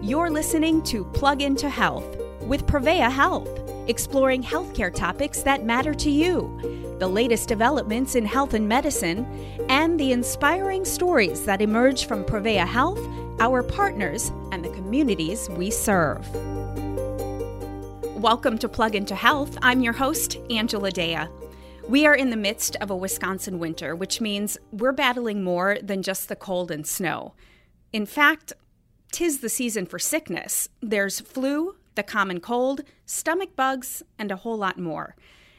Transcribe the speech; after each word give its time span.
You're 0.00 0.30
listening 0.30 0.80
to 0.84 1.04
Plug 1.04 1.42
into 1.42 1.68
Health 1.68 2.16
with 2.42 2.66
Prevea 2.66 3.10
Health, 3.10 3.48
exploring 3.88 4.44
healthcare 4.44 4.94
topics 4.94 5.42
that 5.42 5.64
matter 5.64 5.92
to 5.92 6.08
you, 6.08 6.96
the 7.00 7.08
latest 7.08 7.48
developments 7.48 8.14
in 8.14 8.24
health 8.24 8.54
and 8.54 8.68
medicine, 8.68 9.26
and 9.68 9.98
the 9.98 10.12
inspiring 10.12 10.84
stories 10.84 11.44
that 11.46 11.60
emerge 11.60 12.06
from 12.06 12.24
Prevea 12.24 12.64
Health, 12.64 13.00
our 13.40 13.60
partners, 13.64 14.30
and 14.52 14.64
the 14.64 14.70
communities 14.70 15.48
we 15.50 15.68
serve. 15.68 16.24
Welcome 18.14 18.56
to 18.58 18.68
Plug 18.68 18.94
into 18.94 19.16
Health. 19.16 19.58
I'm 19.62 19.82
your 19.82 19.94
host, 19.94 20.38
Angela 20.48 20.92
Dea. 20.92 21.26
We 21.88 22.06
are 22.06 22.14
in 22.14 22.30
the 22.30 22.36
midst 22.36 22.76
of 22.76 22.92
a 22.92 22.96
Wisconsin 22.96 23.58
winter, 23.58 23.96
which 23.96 24.20
means 24.20 24.58
we're 24.70 24.92
battling 24.92 25.42
more 25.42 25.76
than 25.82 26.04
just 26.04 26.28
the 26.28 26.36
cold 26.36 26.70
and 26.70 26.86
snow. 26.86 27.34
In 27.92 28.06
fact, 28.06 28.52
tis 29.12 29.40
the 29.40 29.48
season 29.48 29.86
for 29.86 29.98
sickness. 29.98 30.68
There's 30.80 31.20
flu, 31.20 31.76
the 31.94 32.02
common 32.02 32.40
cold, 32.40 32.82
stomach 33.06 33.56
bugs, 33.56 34.02
and 34.18 34.30
a 34.30 34.36
whole 34.36 34.56
lot 34.56 34.78
more. 34.78 35.16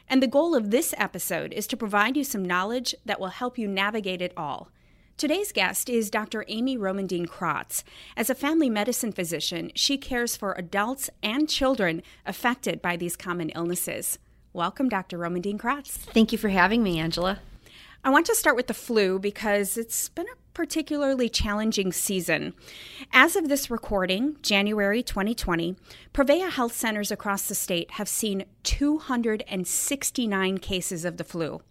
And 0.08 0.22
the 0.22 0.26
goal 0.26 0.54
of 0.54 0.70
this 0.70 0.94
episode 0.96 1.52
is 1.52 1.66
to 1.68 1.76
provide 1.76 2.16
you 2.16 2.24
some 2.24 2.44
knowledge 2.44 2.94
that 3.04 3.20
will 3.20 3.28
help 3.28 3.58
you 3.58 3.68
navigate 3.68 4.20
it 4.20 4.32
all. 4.36 4.70
Today's 5.16 5.52
guest 5.52 5.90
is 5.90 6.10
Dr. 6.10 6.46
Amy 6.48 6.78
Romandine 6.78 7.26
Kratz. 7.26 7.82
As 8.16 8.30
a 8.30 8.34
family 8.34 8.70
medicine 8.70 9.12
physician, 9.12 9.70
she 9.74 9.98
cares 9.98 10.34
for 10.34 10.54
adults 10.54 11.10
and 11.22 11.48
children 11.48 12.02
affected 12.24 12.80
by 12.80 12.96
these 12.96 13.16
common 13.16 13.50
illnesses. 13.50 14.18
Welcome, 14.54 14.88
Dr. 14.88 15.18
Romandine 15.18 15.58
Kratz. 15.58 15.90
Thank 15.90 16.32
you 16.32 16.38
for 16.38 16.48
having 16.48 16.82
me, 16.82 16.98
Angela. 16.98 17.40
I 18.02 18.08
want 18.08 18.24
to 18.26 18.34
start 18.34 18.56
with 18.56 18.66
the 18.66 18.74
flu 18.74 19.18
because 19.18 19.76
it's 19.76 20.08
been 20.08 20.26
a 20.26 20.39
particularly 20.60 21.30
challenging 21.30 21.90
season. 21.90 22.52
As 23.14 23.34
of 23.34 23.48
this 23.48 23.70
recording, 23.70 24.36
January 24.42 25.02
2020, 25.02 25.74
Prevea 26.12 26.50
health 26.50 26.74
centers 26.74 27.10
across 27.10 27.48
the 27.48 27.54
state 27.54 27.92
have 27.92 28.10
seen 28.10 28.44
269 28.64 30.58
cases 30.58 31.06
of 31.06 31.16
the 31.16 31.24
flu. 31.24 31.62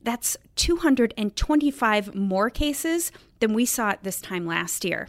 That's 0.00 0.36
225 0.54 2.14
more 2.14 2.48
cases 2.48 3.10
than 3.40 3.54
we 3.54 3.66
saw 3.66 3.90
at 3.90 4.04
this 4.04 4.20
time 4.20 4.46
last 4.46 4.84
year. 4.84 5.08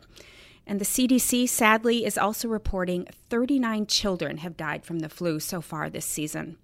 And 0.66 0.82
the 0.82 0.86
CDC 0.86 1.48
sadly 1.48 2.06
is 2.06 2.18
also 2.18 2.48
reporting 2.48 3.06
39 3.30 3.86
children 3.86 4.38
have 4.38 4.58
died 4.58 4.84
from 4.84 5.02
the 5.02 5.10
flu 5.10 5.40
so 5.40 5.62
far 5.62 5.88
this 5.88 6.08
season. 6.08 6.58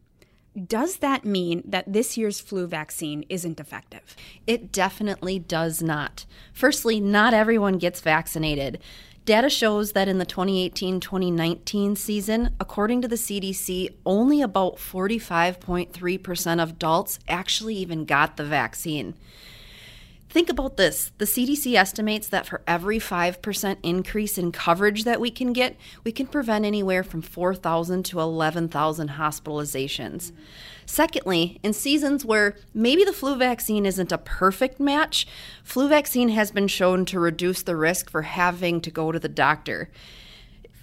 Does 0.56 0.98
that 0.98 1.26
mean 1.26 1.64
that 1.66 1.92
this 1.92 2.16
year's 2.16 2.40
flu 2.40 2.66
vaccine 2.66 3.26
isn't 3.28 3.60
effective? 3.60 4.16
It 4.48 4.72
definitely 4.72 5.38
does 5.38 5.82
not. 5.82 6.26
Firstly, 6.54 7.02
not 7.02 7.34
everyone 7.34 7.78
gets 7.78 8.00
vaccinated. 8.00 8.80
Data 9.26 9.50
shows 9.50 9.92
that 9.94 10.08
in 10.08 10.18
the 10.18 10.26
2018 10.26 11.00
2019 11.00 11.96
season, 11.96 12.56
according 12.60 13.02
to 13.02 13.08
the 13.08 13.16
CDC, 13.16 13.96
only 14.06 14.42
about 14.42 14.78
45.3% 14.78 16.64
of 16.64 16.70
adults 16.70 17.20
actually 17.28 17.76
even 17.76 18.06
got 18.06 18.38
the 18.38 18.46
vaccine. 18.46 19.16
Think 20.36 20.50
about 20.50 20.76
this. 20.76 21.14
The 21.18 21.24
CDC 21.24 21.76
estimates 21.76 22.28
that 22.28 22.46
for 22.46 22.62
every 22.68 23.00
5% 23.00 23.78
increase 23.84 24.38
in 24.38 24.52
coverage 24.52 25.06
that 25.06 25.22
we 25.22 25.32
can 25.32 25.54
get, 25.54 25.78
we 26.04 26.12
can 26.12 26.28
prevent 26.28 26.66
anywhere 26.66 27.06
from 27.06 27.22
4,000 27.22 28.04
to 28.04 28.20
11,000 28.20 29.12
hospitalizations. 29.12 30.34
Secondly, 30.86 31.58
in 31.64 31.72
seasons 31.72 32.26
where 32.26 32.58
maybe 32.74 33.06
the 33.06 33.14
flu 33.14 33.38
vaccine 33.38 33.86
isn't 33.86 34.12
a 34.12 34.18
perfect 34.18 34.78
match, 34.78 35.26
flu 35.64 35.88
vaccine 35.88 36.28
has 36.28 36.52
been 36.52 36.68
shown 36.68 37.06
to 37.06 37.18
reduce 37.18 37.64
the 37.64 37.78
risk 37.78 38.10
for 38.10 38.24
having 38.24 38.82
to 38.82 38.92
go 38.92 39.14
to 39.14 39.20
the 39.20 39.30
doctor. 39.30 39.90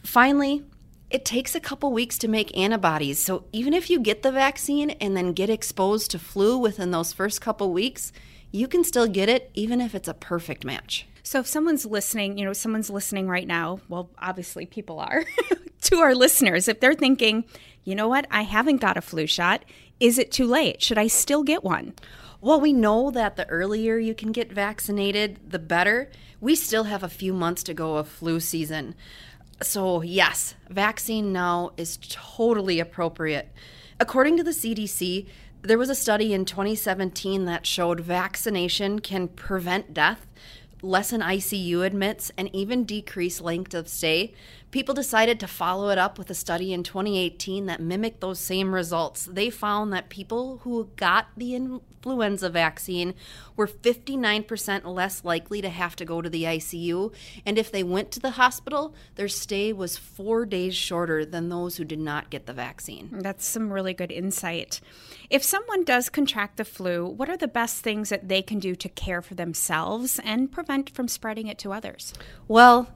Finally, 0.03 0.65
it 1.11 1.27
takes 1.27 1.55
a 1.55 1.61
couple 1.61 1.93
weeks 1.93 2.17
to 2.17 2.27
make 2.27 2.57
antibodies. 2.57 3.23
So 3.23 3.45
even 3.53 3.75
if 3.75 3.91
you 3.91 4.01
get 4.01 4.23
the 4.23 4.33
vaccine 4.33 4.89
and 4.93 5.15
then 5.15 5.35
get 5.35 5.51
exposed 5.51 6.11
to 6.13 6.19
flu 6.19 6.57
within 6.57 6.91
those 6.91 7.13
first 7.13 7.43
couple 7.43 7.71
weeks, 7.71 8.15
you 8.53 8.69
can 8.69 8.85
still 8.85 9.09
get 9.09 9.29
it 9.29 9.51
even 9.55 9.81
if 9.81 9.95
it's 9.95 10.09
a 10.09 10.15
perfect 10.15 10.65
match. 10.65 11.07
So 11.23 11.41
if 11.41 11.47
someone's 11.47 11.87
listening, 11.87 12.37
you 12.37 12.45
know, 12.45 12.53
someone's 12.53 12.91
listening 12.91 13.29
right 13.29 13.47
now, 13.47 13.81
well, 13.89 14.11
obviously 14.19 14.67
people 14.67 15.01
are, 15.01 15.25
to 15.83 15.99
our 15.99 16.15
listeners, 16.15 16.69
if 16.69 16.81
they're 16.81 16.95
thinking, 16.95 17.45
you 17.85 17.95
know 17.95 18.09
what, 18.09 18.27
I 18.31 18.43
haven't 18.43 18.81
got 18.81 18.97
a 18.97 19.01
flu 19.01 19.27
shot, 19.27 19.65
is 19.99 20.19
it 20.19 20.31
too 20.31 20.47
late? 20.47 20.83
Should 20.83 20.99
I 20.99 21.07
still 21.07 21.43
get 21.43 21.65
one? 21.65 21.95
Well, 22.41 22.61
we 22.61 22.73
know 22.73 23.11
that 23.13 23.37
the 23.37 23.49
earlier 23.49 23.99
you 23.99 24.15
can 24.15 24.33
get 24.33 24.53
vaccinated, 24.53 25.39
the 25.49 25.61
better. 25.61 26.11
We 26.41 26.57
still 26.57 26.85
have 26.85 27.05
a 27.05 27.09
few 27.09 27.33
months 27.33 27.63
to 27.65 27.75
go 27.75 27.97
of 27.97 28.09
flu 28.09 28.41
season. 28.41 28.97
So, 29.63 30.03
yes, 30.03 30.57
vaccine 30.69 31.33
now 31.33 31.71
is 31.77 31.99
totally 32.03 32.81
appropriate. 32.81 33.53
According 34.01 34.39
to 34.39 34.43
the 34.43 34.51
CDC, 34.51 35.29
there 35.63 35.79
was 35.79 35.91
a 35.91 35.95
study 35.95 36.35
in 36.35 36.45
2017 36.45 37.45
that 37.45 37.67
showed 37.67 38.01
vaccination 38.01 38.99
can 38.99 39.29
prevent 39.29 39.95
death, 39.95 40.27
lessen 40.83 41.21
ICU 41.21 41.87
admits, 41.87 42.33
and 42.37 42.53
even 42.53 42.85
decrease 42.85 43.41
length 43.41 43.73
of 43.73 43.89
stay 43.89 44.35
People 44.73 44.95
decided 44.95 45.39
to 45.39 45.47
follow 45.47 45.91
it 45.91 45.99
up 45.99 46.19
with 46.19 46.31
a 46.31 46.35
study 46.35 46.73
in 46.73 46.83
2018 46.83 47.67
that 47.67 47.79
mimicked 47.79 48.23
those 48.23 48.41
same 48.41 48.75
results. 48.75 49.27
They 49.31 49.51
found 49.51 49.93
that 49.93 50.09
people 50.09 50.61
who 50.65 50.89
got 50.97 51.27
the 51.37 51.55
influenza 51.55 52.49
vaccine 52.49 53.13
were 53.55 53.67
59% 53.67 54.87
less 54.87 55.27
likely 55.27 55.61
to 55.61 55.69
have 55.69 55.95
to 55.97 56.07
go 56.07 56.23
to 56.23 56.31
the 56.31 56.45
ICU, 56.45 57.13
and 57.45 57.59
if 57.59 57.71
they 57.71 57.83
went 57.83 58.11
to 58.13 58.21
the 58.21 58.31
hospital, 58.31 58.95
their 59.17 59.29
stay 59.29 59.75
was 59.75 59.99
four 59.99 60.47
days 60.47 60.75
shorter 60.75 61.27
than 61.27 61.51
those 61.51 61.77
who 61.77 61.85
did 61.85 62.01
not 62.01 62.31
get 62.31 62.47
the 62.47 62.55
vaccine. 62.55 63.11
That's 63.13 63.45
some 63.45 63.75
really 63.75 63.93
good 63.93 64.11
insight. 64.11 64.81
If 65.29 65.43
someone 65.43 65.85
does 65.85 66.09
contract 66.09 66.57
the 66.57 66.65
flu, 66.65 67.05
what 67.07 67.29
are 67.29 67.37
the 67.37 67.47
best 67.47 67.83
things 67.83 68.09
that 68.09 68.29
they 68.29 68.41
can 68.41 68.59
do 68.59 68.75
to 68.75 68.89
care 68.89 69.21
for 69.21 69.35
themselves 69.35 70.19
and 70.25 70.51
prevent 70.51 70.89
from 70.89 71.09
spreading 71.09 71.47
it 71.47 71.59
to 71.59 71.75
others? 71.75 72.15
Well, 72.49 72.89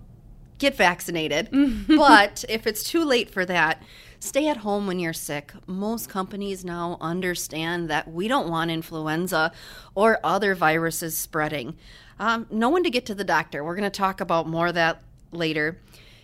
get 0.58 0.76
vaccinated. 0.76 1.48
but 1.88 2.44
if 2.48 2.66
it's 2.66 2.84
too 2.84 3.04
late 3.04 3.30
for 3.30 3.44
that, 3.46 3.82
stay 4.18 4.48
at 4.48 4.58
home 4.58 4.86
when 4.86 4.98
you're 4.98 5.12
sick. 5.12 5.52
Most 5.66 6.08
companies 6.08 6.64
now 6.64 6.98
understand 7.00 7.88
that 7.90 8.10
we 8.10 8.28
don't 8.28 8.48
want 8.48 8.70
influenza 8.70 9.52
or 9.94 10.20
other 10.24 10.54
viruses 10.54 11.16
spreading. 11.16 11.76
Um, 12.18 12.46
know 12.50 12.70
when 12.70 12.84
to 12.84 12.90
get 12.90 13.06
to 13.06 13.14
the 13.14 13.24
doctor. 13.24 13.62
We're 13.62 13.76
going 13.76 13.90
to 13.90 13.90
talk 13.90 14.20
about 14.20 14.48
more 14.48 14.68
of 14.68 14.74
that 14.74 15.02
later. 15.32 15.80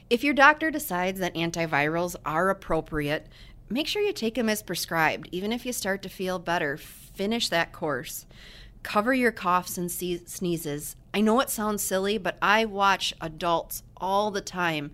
If 0.09 0.25
your 0.25 0.35
doctor 0.35 0.71
decides 0.71 1.21
that 1.21 1.35
antivirals 1.35 2.17
are 2.25 2.51
appropriate, 2.51 3.29
make 3.69 3.87
sure 3.87 4.03
you 4.03 4.13
take 4.13 4.35
them 4.35 4.49
as 4.49 4.63
prescribed. 4.63 5.29
Even 5.33 5.53
if 5.53 5.65
you 5.65 5.73
start 5.73 6.03
to 6.03 6.09
feel 6.09 6.39
better, 6.39 6.77
finish 6.77 7.49
that 7.49 7.73
course. 7.73 8.27
Cover 8.83 9.15
your 9.15 9.33
coughs 9.33 9.79
and 9.79 9.91
sneezes. 9.91 10.97
I 11.15 11.21
know 11.21 11.41
it 11.41 11.51
sounds 11.51 11.83
silly, 11.83 12.19
but 12.19 12.37
I 12.43 12.65
watch 12.65 13.15
adults 13.21 13.83
all 14.03 14.31
the 14.31 14.41
time 14.41 14.91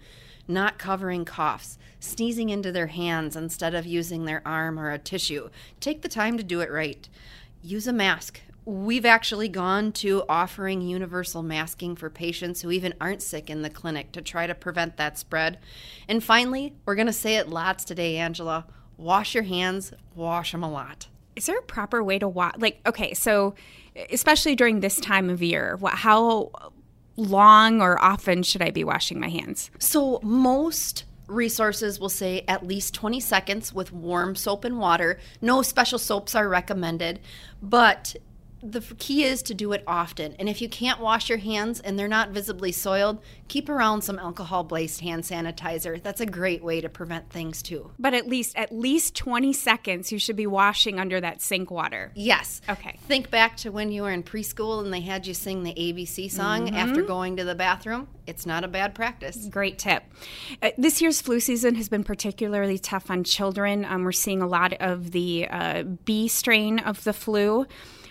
not 0.46 0.78
covering 0.78 1.24
coughs, 1.24 1.78
sneezing 2.00 2.48
into 2.48 2.72
their 2.72 2.86
hands 2.86 3.36
instead 3.36 3.74
of 3.74 3.84
using 3.84 4.24
their 4.24 4.42
arm 4.46 4.78
or 4.78 4.90
a 4.90 4.98
tissue. 4.98 5.50
Take 5.80 6.02
the 6.02 6.08
time 6.08 6.36
to 6.38 6.42
do 6.42 6.60
it 6.60 6.70
right. 6.70 7.08
Use 7.62 7.86
a 7.86 7.92
mask. 7.92 8.40
We've 8.64 9.06
actually 9.06 9.48
gone 9.48 9.92
to 9.92 10.24
offering 10.28 10.80
universal 10.80 11.42
masking 11.42 11.96
for 11.96 12.10
patients 12.10 12.62
who 12.62 12.70
even 12.70 12.94
aren't 13.00 13.22
sick 13.22 13.50
in 13.50 13.62
the 13.62 13.70
clinic 13.70 14.12
to 14.12 14.22
try 14.22 14.46
to 14.46 14.54
prevent 14.54 14.96
that 14.96 15.18
spread. 15.18 15.58
And 16.06 16.22
finally, 16.22 16.74
we're 16.84 16.94
going 16.94 17.06
to 17.06 17.12
say 17.12 17.36
it 17.36 17.48
lots 17.48 17.84
today, 17.84 18.16
Angela 18.16 18.66
wash 18.98 19.32
your 19.32 19.44
hands, 19.44 19.92
wash 20.14 20.52
them 20.52 20.62
a 20.62 20.70
lot. 20.70 21.06
Is 21.36 21.46
there 21.46 21.56
a 21.56 21.62
proper 21.62 22.02
way 22.02 22.18
to 22.18 22.28
wash? 22.28 22.54
Like, 22.58 22.80
okay, 22.84 23.14
so 23.14 23.54
especially 24.10 24.56
during 24.56 24.80
this 24.80 24.96
time 24.96 25.30
of 25.30 25.42
year, 25.42 25.78
how 25.86 26.50
long 27.18 27.82
or 27.82 28.00
often 28.00 28.42
should 28.42 28.62
I 28.62 28.70
be 28.70 28.84
washing 28.84 29.20
my 29.20 29.28
hands? 29.28 29.70
So, 29.78 30.20
most 30.22 31.04
resources 31.26 32.00
will 32.00 32.08
say 32.08 32.44
at 32.48 32.66
least 32.66 32.94
20 32.94 33.20
seconds 33.20 33.74
with 33.74 33.92
warm 33.92 34.34
soap 34.34 34.64
and 34.64 34.78
water. 34.78 35.18
No 35.42 35.60
special 35.60 35.98
soaps 35.98 36.34
are 36.34 36.48
recommended, 36.48 37.20
but 37.60 38.16
the 38.62 38.80
key 38.98 39.24
is 39.24 39.42
to 39.44 39.54
do 39.54 39.72
it 39.72 39.84
often. 39.86 40.34
And 40.38 40.48
if 40.48 40.60
you 40.60 40.68
can't 40.68 41.00
wash 41.00 41.28
your 41.28 41.38
hands 41.38 41.80
and 41.80 41.98
they're 41.98 42.08
not 42.08 42.30
visibly 42.30 42.72
soiled, 42.72 43.20
keep 43.46 43.68
around 43.68 44.02
some 44.02 44.18
alcohol 44.18 44.64
based 44.64 45.00
hand 45.00 45.22
sanitizer. 45.22 46.02
That's 46.02 46.20
a 46.20 46.26
great 46.26 46.62
way 46.62 46.80
to 46.80 46.88
prevent 46.88 47.30
things 47.30 47.62
too. 47.62 47.90
But 47.98 48.14
at 48.14 48.26
least 48.26 48.56
at 48.56 48.72
least 48.72 49.14
20 49.14 49.52
seconds 49.52 50.10
you 50.10 50.18
should 50.18 50.36
be 50.36 50.46
washing 50.46 50.98
under 50.98 51.20
that 51.20 51.40
sink 51.40 51.70
water. 51.70 52.12
Yes. 52.14 52.60
Okay. 52.68 52.98
Think 53.06 53.30
back 53.30 53.56
to 53.58 53.70
when 53.70 53.92
you 53.92 54.02
were 54.02 54.10
in 54.10 54.22
preschool 54.22 54.82
and 54.82 54.92
they 54.92 55.00
had 55.00 55.26
you 55.26 55.34
sing 55.34 55.62
the 55.62 55.74
ABC 55.74 56.30
song 56.30 56.66
mm-hmm. 56.66 56.76
after 56.76 57.02
going 57.02 57.36
to 57.36 57.44
the 57.44 57.54
bathroom. 57.54 58.08
It's 58.26 58.44
not 58.44 58.64
a 58.64 58.68
bad 58.68 58.94
practice. 58.94 59.46
Great 59.50 59.78
tip. 59.78 60.02
Uh, 60.60 60.70
this 60.76 61.00
year's 61.00 61.20
flu 61.20 61.40
season 61.40 61.76
has 61.76 61.88
been 61.88 62.04
particularly 62.04 62.78
tough 62.78 63.10
on 63.10 63.24
children. 63.24 63.86
Um, 63.86 64.04
we're 64.04 64.12
seeing 64.12 64.42
a 64.42 64.46
lot 64.46 64.74
of 64.74 65.12
the 65.12 65.48
uh, 65.48 65.82
B 65.84 66.28
strain 66.28 66.78
of 66.80 67.04
the 67.04 67.14
flu. 67.14 67.66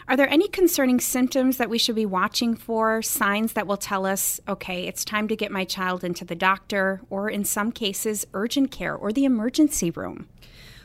Are 0.10 0.16
there 0.16 0.30
any 0.30 0.48
concerning 0.48 1.02
symptoms 1.02 1.58
that 1.58 1.70
we 1.70 1.78
should 1.78 1.96
be 1.96 2.06
watching 2.06 2.56
for, 2.56 3.02
signs 3.02 3.52
that 3.54 3.68
will 3.68 3.76
tell 3.76 4.06
us, 4.06 4.40
okay, 4.48 4.88
it's 4.88 5.04
time 5.04 5.28
to 5.28 5.36
get 5.36 5.52
my 5.52 5.66
child 5.66 6.02
into 6.02 6.24
the 6.24 6.34
doctor, 6.34 7.02
or 7.10 7.30
in 7.30 7.44
some 7.44 7.74
cases, 7.74 8.26
urgent 8.34 8.72
care 8.72 8.96
or 8.96 9.12
the 9.12 9.26
emergency 9.26 9.92
room? 9.92 10.30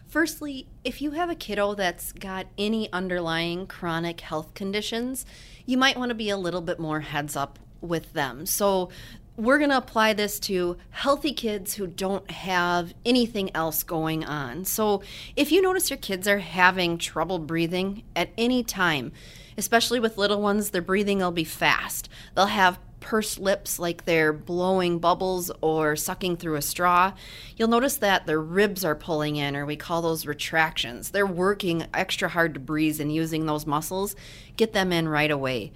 Firstly, 0.09 0.67
if 0.83 1.01
you 1.01 1.13
have 1.13 1.31
a 1.31 1.37
kiddo 1.37 1.75
that's 1.75 2.11
got 2.11 2.49
any 2.59 2.93
underlying 2.93 3.69
chronic 3.69 4.23
health 4.23 4.55
conditions, 4.55 5.25
you 5.67 5.79
might 5.79 5.97
want 5.97 6.09
to 6.09 6.17
be 6.17 6.29
a 6.29 6.37
little 6.37 6.61
bit 6.61 6.81
more 6.81 7.01
heads 7.01 7.37
up 7.37 7.61
with 7.81 8.15
them. 8.15 8.45
So, 8.45 8.89
we're 9.37 9.59
going 9.59 9.71
to 9.71 9.77
apply 9.77 10.13
this 10.13 10.39
to 10.41 10.77
healthy 10.91 11.33
kids 11.33 11.75
who 11.75 11.87
don't 11.87 12.31
have 12.31 12.93
anything 13.05 13.51
else 13.55 13.83
going 13.83 14.25
on. 14.25 14.65
So, 14.65 15.03
if 15.37 15.51
you 15.51 15.63
notice 15.63 15.91
your 15.91 15.97
kids 15.97 16.29
are 16.29 16.39
having 16.39 16.99
trouble 16.99 17.39
breathing 17.39 18.03
at 18.15 18.31
any 18.37 18.63
time, 18.63 19.13
especially 19.57 20.01
with 20.01 20.19
little 20.19 20.41
ones, 20.43 20.71
their 20.71 20.83
breathing 20.83 21.19
will 21.19 21.31
be 21.31 21.45
fast. 21.45 22.09
They'll 22.35 22.47
have 22.47 22.79
pursed 23.01 23.39
lips 23.39 23.79
like 23.79 24.05
they're 24.05 24.33
blowing 24.33 24.99
bubbles 24.99 25.51
or 25.61 25.97
sucking 25.97 26.37
through 26.37 26.55
a 26.55 26.63
straw. 26.63 27.13
You'll 27.57 27.69
notice 27.69 27.97
that 27.97 28.27
their 28.27 28.41
ribs 28.41 28.85
are 28.85 28.95
pulling 28.95 29.37
in, 29.37 29.57
or 29.57 29.67
we 29.67 29.77
call 29.77 30.03
those 30.03 30.25
retractions. 30.25 31.11
They're 31.11 31.27
working 31.27 31.87
extra 31.93 32.29
hard 32.29 32.55
to 32.55 32.61
breathe 32.61 33.01
and 33.01 33.13
using 33.13 33.47
those 33.47 33.67
muscles. 33.67 34.15
Get 34.57 34.73
them 34.73 34.93
in 34.93 35.09
right 35.09 35.31
away. 35.31 35.73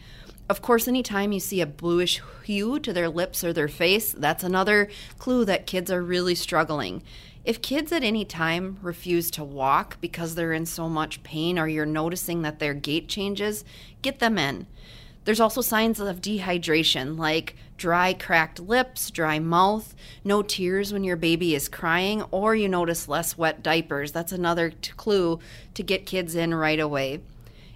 Of 0.48 0.62
course, 0.62 0.86
anytime 0.86 1.32
you 1.32 1.40
see 1.40 1.60
a 1.60 1.66
bluish 1.66 2.22
hue 2.44 2.78
to 2.78 2.92
their 2.92 3.08
lips 3.08 3.42
or 3.42 3.52
their 3.52 3.66
face, 3.66 4.12
that's 4.12 4.44
another 4.44 4.88
clue 5.18 5.44
that 5.44 5.66
kids 5.66 5.90
are 5.90 6.02
really 6.02 6.36
struggling. 6.36 7.02
If 7.44 7.62
kids 7.62 7.90
at 7.90 8.04
any 8.04 8.24
time 8.24 8.78
refuse 8.80 9.30
to 9.32 9.44
walk 9.44 10.00
because 10.00 10.34
they're 10.34 10.52
in 10.52 10.66
so 10.66 10.88
much 10.88 11.22
pain 11.24 11.58
or 11.58 11.66
you're 11.66 11.86
noticing 11.86 12.42
that 12.42 12.60
their 12.60 12.74
gait 12.74 13.08
changes, 13.08 13.64
get 14.02 14.20
them 14.20 14.38
in. 14.38 14.66
There's 15.24 15.40
also 15.40 15.60
signs 15.60 15.98
of 15.98 16.20
dehydration 16.20 17.18
like 17.18 17.56
dry, 17.76 18.14
cracked 18.14 18.60
lips, 18.60 19.10
dry 19.10 19.40
mouth, 19.40 19.96
no 20.24 20.42
tears 20.42 20.92
when 20.92 21.02
your 21.02 21.16
baby 21.16 21.56
is 21.56 21.68
crying, 21.68 22.22
or 22.30 22.54
you 22.54 22.68
notice 22.68 23.08
less 23.08 23.36
wet 23.36 23.64
diapers. 23.64 24.12
That's 24.12 24.30
another 24.30 24.70
t- 24.70 24.92
clue 24.96 25.40
to 25.74 25.82
get 25.82 26.06
kids 26.06 26.36
in 26.36 26.54
right 26.54 26.78
away. 26.78 27.20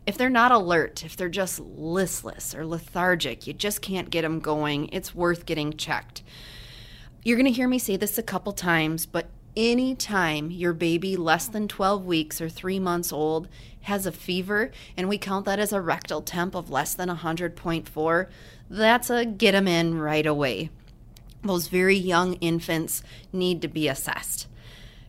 If 0.07 0.17
they're 0.17 0.31
not 0.31 0.53
alert, 0.53 1.05
if 1.05 1.17
they're 1.17 1.29
just 1.29 1.61
listless 1.61 2.55
or 2.55 2.67
lethargic, 2.67 3.47
you 3.47 3.53
just 3.53 3.83
can't 3.83 4.11
get 4.11 4.23
them 4.23 4.41
going, 4.41 4.89
it's 4.93 5.15
worth 5.15 5.47
getting 5.47 5.75
checked. 5.75 6.23
You're 7.23 7.37
going 7.37 7.47
to 7.47 7.53
hear 7.53 7.69
me 7.69 7.79
say 7.79 7.97
this 7.97 8.17
a 8.17 8.23
couple 8.23 8.53
times, 8.53 9.05
but 9.05 9.27
anytime 9.57 10.51
your 10.51 10.73
baby 10.73 11.17
less 11.17 11.49
than 11.49 11.69
12 11.69 12.05
weeks 12.05 12.41
or 12.41 12.49
3 12.49 12.79
months 12.79 13.13
old 13.13 13.49
has 13.83 14.07
a 14.07 14.13
fever 14.13 14.71
and 14.97 15.09
we 15.09 15.19
count 15.19 15.45
that 15.45 15.59
as 15.59 15.73
a 15.73 15.81
rectal 15.81 16.23
temp 16.23 16.55
of 16.55 16.71
less 16.71 16.95
than 16.95 17.09
100.4, 17.09 18.27
that's 18.71 19.11
a 19.11 19.27
get 19.27 19.53
them 19.53 19.69
in 19.69 19.99
right 19.99 20.27
away. 20.27 20.71
Those 21.43 21.69
very 21.69 21.97
young 21.97 22.35
infants 22.35 23.03
need 23.33 23.61
to 23.63 23.69
be 23.69 23.89
assessed. 23.89 24.47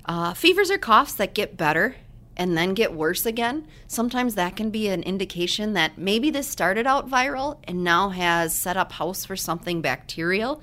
Uh, 0.05 0.33
fevers 0.33 0.71
or 0.71 0.77
coughs 0.77 1.13
that 1.13 1.33
get 1.33 1.57
better 1.57 1.95
and 2.41 2.57
then 2.57 2.73
get 2.73 2.91
worse 2.91 3.27
again, 3.27 3.67
sometimes 3.85 4.33
that 4.33 4.55
can 4.55 4.71
be 4.71 4.87
an 4.87 5.03
indication 5.03 5.73
that 5.73 5.99
maybe 5.99 6.31
this 6.31 6.47
started 6.47 6.87
out 6.87 7.07
viral 7.07 7.59
and 7.65 7.83
now 7.83 8.09
has 8.09 8.55
set 8.55 8.75
up 8.75 8.93
house 8.93 9.25
for 9.25 9.35
something 9.35 9.79
bacterial. 9.79 10.59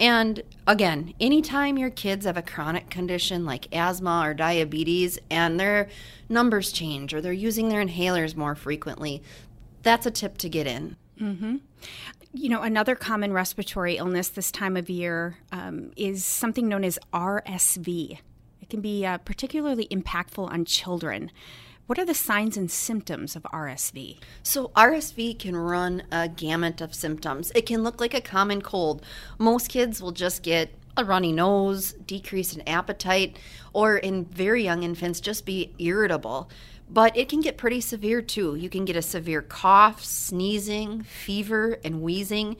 And 0.00 0.42
again, 0.66 1.14
anytime 1.20 1.78
your 1.78 1.90
kids 1.90 2.26
have 2.26 2.36
a 2.36 2.42
chronic 2.42 2.90
condition 2.90 3.44
like 3.44 3.72
asthma 3.72 4.22
or 4.24 4.34
diabetes 4.34 5.16
and 5.30 5.60
their 5.60 5.88
numbers 6.28 6.72
change 6.72 7.14
or 7.14 7.20
they're 7.20 7.32
using 7.32 7.68
their 7.68 7.84
inhalers 7.84 8.34
more 8.34 8.56
frequently, 8.56 9.22
that's 9.84 10.06
a 10.06 10.10
tip 10.10 10.38
to 10.38 10.48
get 10.48 10.66
in. 10.66 10.96
Mm-hmm. 11.20 11.56
You 12.34 12.48
know, 12.48 12.62
another 12.62 12.96
common 12.96 13.32
respiratory 13.32 13.96
illness 13.96 14.28
this 14.28 14.50
time 14.50 14.76
of 14.76 14.90
year 14.90 15.38
um, 15.52 15.92
is 15.96 16.24
something 16.24 16.66
known 16.66 16.82
as 16.82 16.98
RSV 17.12 18.18
can 18.70 18.80
be 18.80 19.04
uh, 19.04 19.18
particularly 19.18 19.86
impactful 19.88 20.50
on 20.50 20.64
children. 20.64 21.30
What 21.86 21.98
are 21.98 22.04
the 22.04 22.14
signs 22.14 22.56
and 22.56 22.70
symptoms 22.70 23.34
of 23.36 23.42
RSV? 23.42 24.18
So, 24.42 24.68
RSV 24.68 25.38
can 25.38 25.56
run 25.56 26.04
a 26.12 26.28
gamut 26.28 26.80
of 26.80 26.94
symptoms. 26.94 27.52
It 27.54 27.66
can 27.66 27.82
look 27.82 28.00
like 28.00 28.14
a 28.14 28.20
common 28.20 28.62
cold. 28.62 29.04
Most 29.38 29.68
kids 29.68 30.00
will 30.00 30.12
just 30.12 30.42
get 30.42 30.70
a 30.96 31.04
runny 31.04 31.32
nose, 31.32 31.92
decrease 31.92 32.54
in 32.54 32.66
appetite, 32.68 33.36
or 33.72 33.96
in 33.96 34.24
very 34.26 34.62
young 34.62 34.82
infants, 34.82 35.20
just 35.20 35.44
be 35.44 35.74
irritable. 35.78 36.50
But 36.88 37.16
it 37.16 37.28
can 37.28 37.40
get 37.40 37.56
pretty 37.56 37.80
severe 37.80 38.20
too. 38.20 38.54
You 38.54 38.68
can 38.68 38.84
get 38.84 38.96
a 38.96 39.02
severe 39.02 39.42
cough, 39.42 40.04
sneezing, 40.04 41.02
fever, 41.02 41.78
and 41.84 42.02
wheezing. 42.02 42.56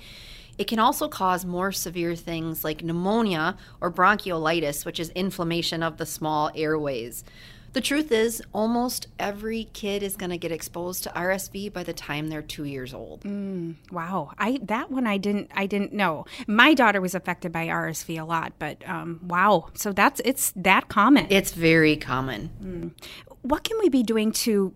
It 0.63 0.69
can 0.69 0.79
also 0.79 1.09
cause 1.09 1.45
more 1.45 1.73
severe 1.73 2.15
things 2.15 2.63
like 2.63 2.85
pneumonia 2.85 3.57
or 3.81 3.91
bronchiolitis, 3.91 4.87
which 4.87 5.01
is 5.01 5.11
inflammation 5.11 5.83
of 5.83 5.97
the 5.97 6.07
small 6.07 6.53
airways. 6.55 7.25
The 7.73 7.81
truth 7.81 8.13
is, 8.13 8.41
almost 8.53 9.09
every 9.19 9.65
kid 9.73 10.05
is 10.05 10.15
going 10.15 10.31
to 10.31 10.39
get 10.39 10.53
exposed 10.53 11.03
to 11.03 11.09
RSV 11.09 11.73
by 11.73 11.83
the 11.83 11.93
time 11.93 12.29
they're 12.29 12.43
two 12.43 12.63
years 12.63 12.95
old. 12.95 13.23
Mm, 13.23 13.75
wow, 13.91 14.31
I 14.39 14.61
that 14.63 14.89
one 14.89 15.05
I 15.05 15.17
didn't 15.17 15.51
I 15.53 15.67
didn't 15.67 15.93
know. 15.93 16.27
My 16.47 16.75
daughter 16.75 17.01
was 17.01 17.17
affected 17.17 17.51
by 17.51 17.67
RSV 17.67 18.21
a 18.21 18.25
lot, 18.25 18.53
but 18.61 18.89
um, 18.89 19.19
wow, 19.25 19.71
so 19.75 19.91
that's 19.91 20.21
it's 20.25 20.53
that 20.55 20.87
common. 20.87 21.27
It's 21.29 21.51
very 21.51 21.97
common. 21.97 22.51
Mm. 22.63 23.37
What 23.41 23.65
can 23.65 23.81
we 23.81 23.89
be 23.89 24.05
doing 24.05 24.31
to 24.47 24.73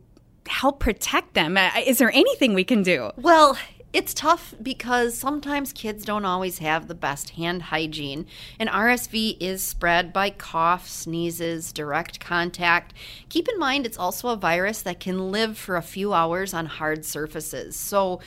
help 0.48 0.80
protect 0.80 1.34
them? 1.34 1.56
Uh, 1.56 1.70
is 1.86 1.98
there 1.98 2.10
anything 2.10 2.54
we 2.54 2.64
can 2.64 2.82
do? 2.82 3.12
Well, 3.16 3.56
it's 3.96 4.12
tough 4.12 4.54
because 4.62 5.16
sometimes 5.16 5.72
kids 5.72 6.04
don't 6.04 6.26
always 6.26 6.58
have 6.58 6.86
the 6.86 6.94
best 6.94 7.30
hand 7.30 7.62
hygiene, 7.62 8.26
and 8.60 8.68
RSV 8.68 9.38
is 9.40 9.62
spread 9.62 10.12
by 10.12 10.28
cough, 10.28 10.86
sneezes, 10.86 11.72
direct 11.72 12.20
contact. 12.20 12.92
Keep 13.30 13.48
in 13.48 13.58
mind, 13.58 13.86
it's 13.86 13.96
also 13.96 14.28
a 14.28 14.36
virus 14.36 14.82
that 14.82 15.00
can 15.00 15.32
live 15.32 15.56
for 15.56 15.76
a 15.76 15.82
few 15.82 16.12
hours 16.12 16.52
on 16.52 16.66
hard 16.66 17.06
surfaces. 17.06 17.74
So, 17.74 18.20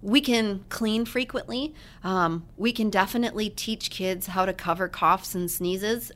we 0.00 0.22
can 0.22 0.64
clean 0.70 1.04
frequently. 1.04 1.74
Um, 2.02 2.46
we 2.56 2.72
can 2.72 2.88
definitely 2.88 3.50
teach 3.50 3.90
kids 3.90 4.28
how 4.28 4.46
to 4.46 4.54
cover 4.54 4.88
coughs 4.88 5.34
and 5.34 5.50
sneezes. 5.50 6.10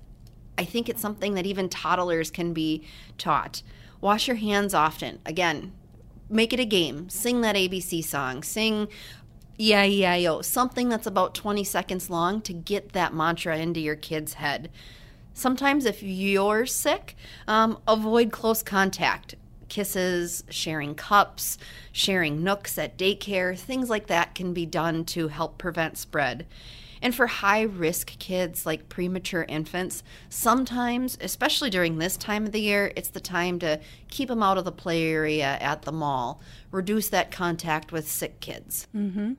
I 0.56 0.64
think 0.64 0.88
it's 0.88 1.02
something 1.02 1.34
that 1.34 1.44
even 1.44 1.68
toddlers 1.68 2.30
can 2.30 2.54
be 2.54 2.82
taught. 3.18 3.60
Wash 4.00 4.28
your 4.28 4.38
hands 4.38 4.72
often. 4.72 5.18
Again, 5.26 5.74
make 6.34 6.52
it 6.52 6.60
a 6.60 6.64
game. 6.64 7.08
Sing 7.08 7.40
that 7.42 7.56
ABC 7.56 8.04
song. 8.04 8.42
Sing 8.42 8.88
yeah, 9.56 9.84
yeah, 9.84 10.16
yo, 10.16 10.40
something 10.42 10.88
that's 10.88 11.06
about 11.06 11.34
20 11.34 11.62
seconds 11.62 12.10
long 12.10 12.40
to 12.42 12.52
get 12.52 12.92
that 12.92 13.14
mantra 13.14 13.56
into 13.56 13.78
your 13.78 13.94
kid's 13.94 14.34
head. 14.34 14.68
Sometimes, 15.32 15.84
if 15.84 16.02
you're 16.02 16.66
sick, 16.66 17.16
um, 17.46 17.78
avoid 17.86 18.32
close 18.32 18.62
contact. 18.62 19.36
Kisses, 19.68 20.44
sharing 20.50 20.94
cups, 20.94 21.56
sharing 21.92 22.42
nooks 22.42 22.78
at 22.78 22.98
daycare, 22.98 23.56
things 23.56 23.88
like 23.88 24.08
that 24.08 24.34
can 24.34 24.52
be 24.52 24.66
done 24.66 25.04
to 25.06 25.28
help 25.28 25.56
prevent 25.56 25.98
spread. 25.98 26.46
And 27.04 27.14
for 27.14 27.26
high 27.26 27.60
risk 27.60 28.18
kids 28.18 28.64
like 28.64 28.88
premature 28.88 29.44
infants, 29.46 30.02
sometimes, 30.30 31.18
especially 31.20 31.68
during 31.68 31.98
this 31.98 32.16
time 32.16 32.46
of 32.46 32.52
the 32.52 32.62
year, 32.62 32.92
it's 32.96 33.10
the 33.10 33.20
time 33.20 33.58
to 33.58 33.78
keep 34.08 34.30
them 34.30 34.42
out 34.42 34.56
of 34.56 34.64
the 34.64 34.72
play 34.72 35.04
area 35.04 35.58
at 35.60 35.82
the 35.82 35.92
mall, 35.92 36.40
reduce 36.70 37.10
that 37.10 37.30
contact 37.30 37.92
with 37.92 38.10
sick 38.10 38.40
kids. 38.40 38.88
Mm-hmm. 38.96 39.34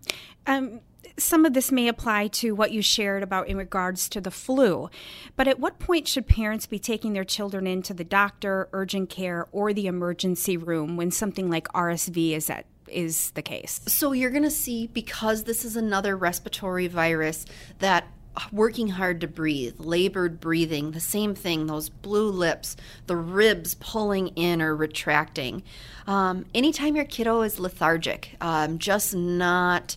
Um, 0.45 0.81
some 1.17 1.43
of 1.43 1.53
this 1.53 1.71
may 1.71 1.87
apply 1.87 2.27
to 2.27 2.53
what 2.53 2.71
you 2.71 2.83
shared 2.83 3.23
about 3.23 3.47
in 3.47 3.57
regards 3.57 4.09
to 4.09 4.21
the 4.21 4.29
flu, 4.29 4.91
but 5.35 5.47
at 5.47 5.59
what 5.59 5.79
point 5.79 6.07
should 6.07 6.27
parents 6.27 6.67
be 6.67 6.77
taking 6.77 7.13
their 7.13 7.23
children 7.23 7.65
into 7.65 7.95
the 7.95 8.03
doctor, 8.03 8.69
urgent 8.73 9.09
care, 9.09 9.47
or 9.51 9.73
the 9.73 9.87
emergency 9.87 10.55
room 10.55 10.97
when 10.97 11.09
something 11.09 11.49
like 11.49 11.67
RSV 11.69 12.33
is 12.33 12.47
at 12.47 12.67
is 12.87 13.31
the 13.31 13.41
case. 13.41 13.81
So 13.87 14.11
you're 14.11 14.31
going 14.31 14.43
to 14.43 14.51
see 14.51 14.87
because 14.87 15.43
this 15.43 15.65
is 15.65 15.75
another 15.75 16.15
respiratory 16.15 16.87
virus 16.87 17.45
that 17.79 18.07
working 18.51 18.89
hard 18.89 19.21
to 19.21 19.27
breathe, 19.27 19.75
labored 19.79 20.39
breathing, 20.39 20.91
the 20.91 20.99
same 20.99 21.35
thing, 21.35 21.67
those 21.67 21.89
blue 21.89 22.29
lips, 22.29 22.75
the 23.07 23.15
ribs 23.15 23.75
pulling 23.75 24.27
in 24.29 24.61
or 24.61 24.75
retracting. 24.75 25.63
Um, 26.07 26.45
anytime 26.53 26.95
your 26.95 27.05
kiddo 27.05 27.41
is 27.41 27.59
lethargic, 27.59 28.35
um, 28.41 28.77
just 28.77 29.15
not 29.15 29.95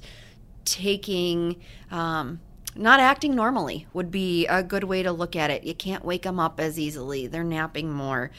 taking, 0.64 1.57
um, 1.90 2.40
not 2.76 3.00
acting 3.00 3.35
normally 3.35 3.87
would 3.92 4.11
be 4.11 4.47
a 4.47 4.62
good 4.62 4.85
way 4.85 5.02
to 5.02 5.11
look 5.11 5.35
at 5.35 5.50
it. 5.50 5.64
You 5.64 5.75
can't 5.75 6.04
wake 6.04 6.23
them 6.23 6.38
up 6.38 6.61
as 6.61 6.78
easily, 6.78 7.26
they're 7.26 7.45
napping 7.45 7.90
more 7.90 8.30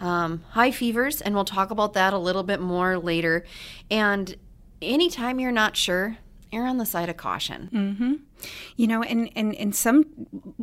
um, 0.00 0.42
high 0.50 0.70
fevers, 0.70 1.20
and 1.20 1.34
we'll 1.34 1.44
talk 1.44 1.70
about 1.70 1.92
that 1.94 2.12
a 2.12 2.18
little 2.18 2.42
bit 2.42 2.60
more 2.60 2.98
later. 2.98 3.44
And 3.90 4.36
anytime 4.82 5.40
you're 5.40 5.52
not 5.52 5.76
sure, 5.76 6.18
err 6.52 6.66
on 6.66 6.78
the 6.78 6.86
side 6.86 7.08
of 7.08 7.16
caution. 7.16 7.70
Mm-hmm. 7.72 8.14
You 8.76 8.86
know, 8.86 9.02
and, 9.02 9.30
and, 9.34 9.54
and 9.54 9.74
some 9.74 10.04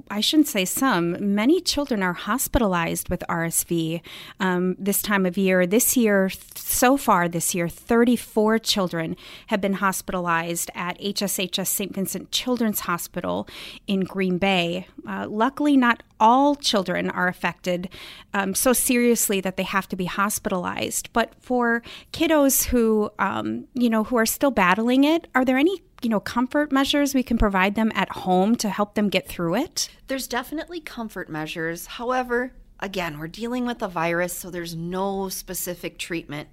I 0.09 0.21
shouldn't 0.21 0.47
say 0.47 0.65
some, 0.65 1.33
many 1.33 1.61
children 1.61 2.03
are 2.03 2.13
hospitalized 2.13 3.09
with 3.09 3.23
RSV 3.29 4.01
um, 4.39 4.75
this 4.77 5.01
time 5.01 5.25
of 5.25 5.37
year. 5.37 5.65
This 5.65 5.95
year, 5.97 6.29
so 6.55 6.97
far 6.97 7.27
this 7.27 7.55
year, 7.55 7.67
34 7.67 8.59
children 8.59 9.15
have 9.47 9.61
been 9.61 9.73
hospitalized 9.73 10.69
at 10.75 10.99
HSHS 10.99 11.67
St. 11.67 11.93
Vincent 11.93 12.31
Children's 12.31 12.81
Hospital 12.81 13.47
in 13.87 14.01
Green 14.01 14.37
Bay. 14.37 14.87
Uh, 15.07 15.27
luckily, 15.29 15.77
not 15.77 16.03
all 16.19 16.55
children 16.55 17.09
are 17.09 17.27
affected 17.27 17.89
um, 18.33 18.55
so 18.55 18.71
seriously 18.73 19.41
that 19.41 19.57
they 19.57 19.63
have 19.63 19.87
to 19.89 19.95
be 19.95 20.05
hospitalized. 20.05 21.11
But 21.13 21.33
for 21.39 21.81
kiddos 22.11 22.65
who, 22.65 23.09
um, 23.19 23.67
you 23.73 23.89
know, 23.89 24.05
who 24.05 24.17
are 24.17 24.25
still 24.25 24.51
battling 24.51 25.03
it, 25.03 25.27
are 25.35 25.45
there 25.45 25.57
any 25.57 25.82
you 26.01 26.09
know 26.09 26.19
comfort 26.19 26.71
measures 26.71 27.13
we 27.13 27.23
can 27.23 27.37
provide 27.37 27.75
them 27.75 27.91
at 27.95 28.09
home 28.09 28.55
to 28.57 28.69
help 28.69 28.95
them 28.95 29.09
get 29.09 29.27
through 29.27 29.55
it? 29.55 29.89
There's 30.07 30.27
definitely 30.27 30.79
comfort 30.79 31.29
measures. 31.29 31.85
However, 31.85 32.53
again, 32.79 33.19
we're 33.19 33.27
dealing 33.27 33.65
with 33.65 33.81
a 33.81 33.87
virus, 33.87 34.33
so 34.33 34.49
there's 34.49 34.75
no 34.75 35.29
specific 35.29 35.97
treatment. 35.97 36.49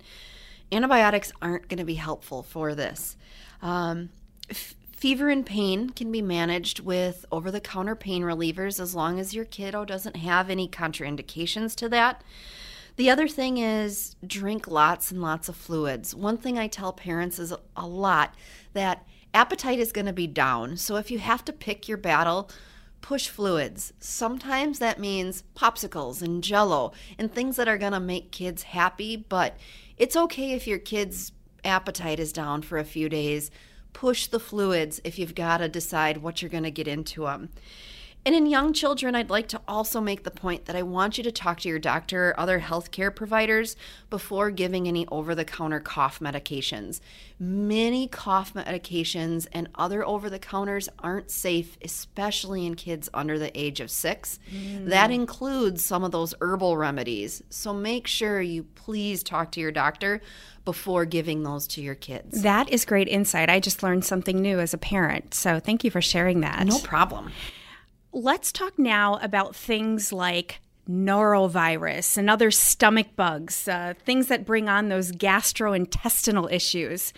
Antibiotics 0.72 1.32
aren't 1.42 1.68
going 1.68 1.78
to 1.78 1.84
be 1.84 1.94
helpful 1.94 2.42
for 2.42 2.74
this. 2.74 3.16
Um, 3.60 4.10
f- 4.48 4.76
fever 4.92 5.28
and 5.28 5.44
pain 5.44 5.90
can 5.90 6.12
be 6.12 6.22
managed 6.22 6.80
with 6.80 7.24
over 7.32 7.50
the 7.50 7.60
counter 7.60 7.96
pain 7.96 8.22
relievers 8.22 8.78
as 8.78 8.94
long 8.94 9.18
as 9.18 9.34
your 9.34 9.44
kiddo 9.44 9.84
doesn't 9.84 10.16
have 10.16 10.48
any 10.48 10.68
contraindications 10.68 11.74
to 11.74 11.88
that. 11.88 12.22
The 12.96 13.10
other 13.10 13.26
thing 13.26 13.58
is 13.58 14.14
drink 14.26 14.68
lots 14.68 15.10
and 15.10 15.22
lots 15.22 15.48
of 15.48 15.56
fluids. 15.56 16.14
One 16.14 16.36
thing 16.36 16.58
I 16.58 16.66
tell 16.66 16.92
parents 16.92 17.38
is 17.38 17.52
a 17.76 17.86
lot 17.86 18.34
that 18.74 19.06
appetite 19.34 19.78
is 19.78 19.92
going 19.92 20.06
to 20.06 20.12
be 20.12 20.26
down. 20.26 20.76
So 20.76 20.96
if 20.96 21.10
you 21.10 21.18
have 21.18 21.44
to 21.46 21.52
pick 21.52 21.88
your 21.88 21.98
battle, 21.98 22.50
push 23.00 23.28
fluids. 23.28 23.92
Sometimes 23.98 24.78
that 24.78 24.98
means 24.98 25.44
popsicles 25.56 26.22
and 26.22 26.44
jello 26.44 26.92
and 27.18 27.32
things 27.32 27.56
that 27.56 27.68
are 27.68 27.78
going 27.78 27.92
to 27.92 28.00
make 28.00 28.32
kids 28.32 28.62
happy, 28.64 29.16
but 29.16 29.56
it's 29.96 30.16
okay 30.16 30.52
if 30.52 30.66
your 30.66 30.78
kid's 30.78 31.32
appetite 31.64 32.20
is 32.20 32.32
down 32.32 32.62
for 32.62 32.78
a 32.78 32.84
few 32.84 33.08
days. 33.08 33.50
Push 33.92 34.28
the 34.28 34.40
fluids 34.40 35.00
if 35.04 35.18
you've 35.18 35.34
got 35.34 35.58
to 35.58 35.68
decide 35.68 36.18
what 36.18 36.40
you're 36.40 36.50
going 36.50 36.64
to 36.64 36.70
get 36.70 36.88
into 36.88 37.24
them. 37.24 37.50
And 38.26 38.34
in 38.34 38.44
young 38.44 38.74
children, 38.74 39.14
I'd 39.14 39.30
like 39.30 39.48
to 39.48 39.60
also 39.66 39.98
make 40.00 40.24
the 40.24 40.30
point 40.30 40.66
that 40.66 40.76
I 40.76 40.82
want 40.82 41.16
you 41.16 41.24
to 41.24 41.32
talk 41.32 41.60
to 41.60 41.68
your 41.68 41.78
doctor 41.78 42.28
or 42.28 42.40
other 42.40 42.60
healthcare 42.60 43.14
providers 43.14 43.76
before 44.10 44.50
giving 44.50 44.86
any 44.86 45.06
over 45.08 45.34
the 45.34 45.44
counter 45.44 45.80
cough 45.80 46.20
medications. 46.20 47.00
Many 47.38 48.08
cough 48.08 48.52
medications 48.52 49.46
and 49.52 49.70
other 49.74 50.06
over 50.06 50.28
the 50.28 50.38
counters 50.38 50.90
aren't 50.98 51.30
safe, 51.30 51.78
especially 51.82 52.66
in 52.66 52.74
kids 52.74 53.08
under 53.14 53.38
the 53.38 53.58
age 53.58 53.80
of 53.80 53.90
six. 53.90 54.38
Mm. 54.52 54.88
That 54.90 55.10
includes 55.10 55.82
some 55.82 56.04
of 56.04 56.12
those 56.12 56.34
herbal 56.42 56.76
remedies. 56.76 57.42
So 57.48 57.72
make 57.72 58.06
sure 58.06 58.42
you 58.42 58.64
please 58.64 59.22
talk 59.22 59.50
to 59.52 59.60
your 59.60 59.72
doctor 59.72 60.20
before 60.66 61.06
giving 61.06 61.42
those 61.42 61.66
to 61.68 61.80
your 61.80 61.94
kids. 61.94 62.42
That 62.42 62.68
is 62.68 62.84
great 62.84 63.08
insight. 63.08 63.48
I 63.48 63.60
just 63.60 63.82
learned 63.82 64.04
something 64.04 64.42
new 64.42 64.60
as 64.60 64.74
a 64.74 64.78
parent. 64.78 65.32
So 65.32 65.58
thank 65.58 65.84
you 65.84 65.90
for 65.90 66.02
sharing 66.02 66.40
that. 66.40 66.66
No 66.66 66.78
problem. 66.80 67.32
Let's 68.12 68.50
talk 68.50 68.76
now 68.76 69.20
about 69.22 69.54
things 69.54 70.12
like 70.12 70.60
norovirus 70.88 72.16
and 72.16 72.28
other 72.28 72.50
stomach 72.50 73.14
bugs, 73.14 73.68
uh, 73.68 73.94
things 74.04 74.26
that 74.26 74.44
bring 74.44 74.68
on 74.68 74.88
those 74.88 75.12
gastrointestinal 75.12 76.50
issues. 76.52 77.12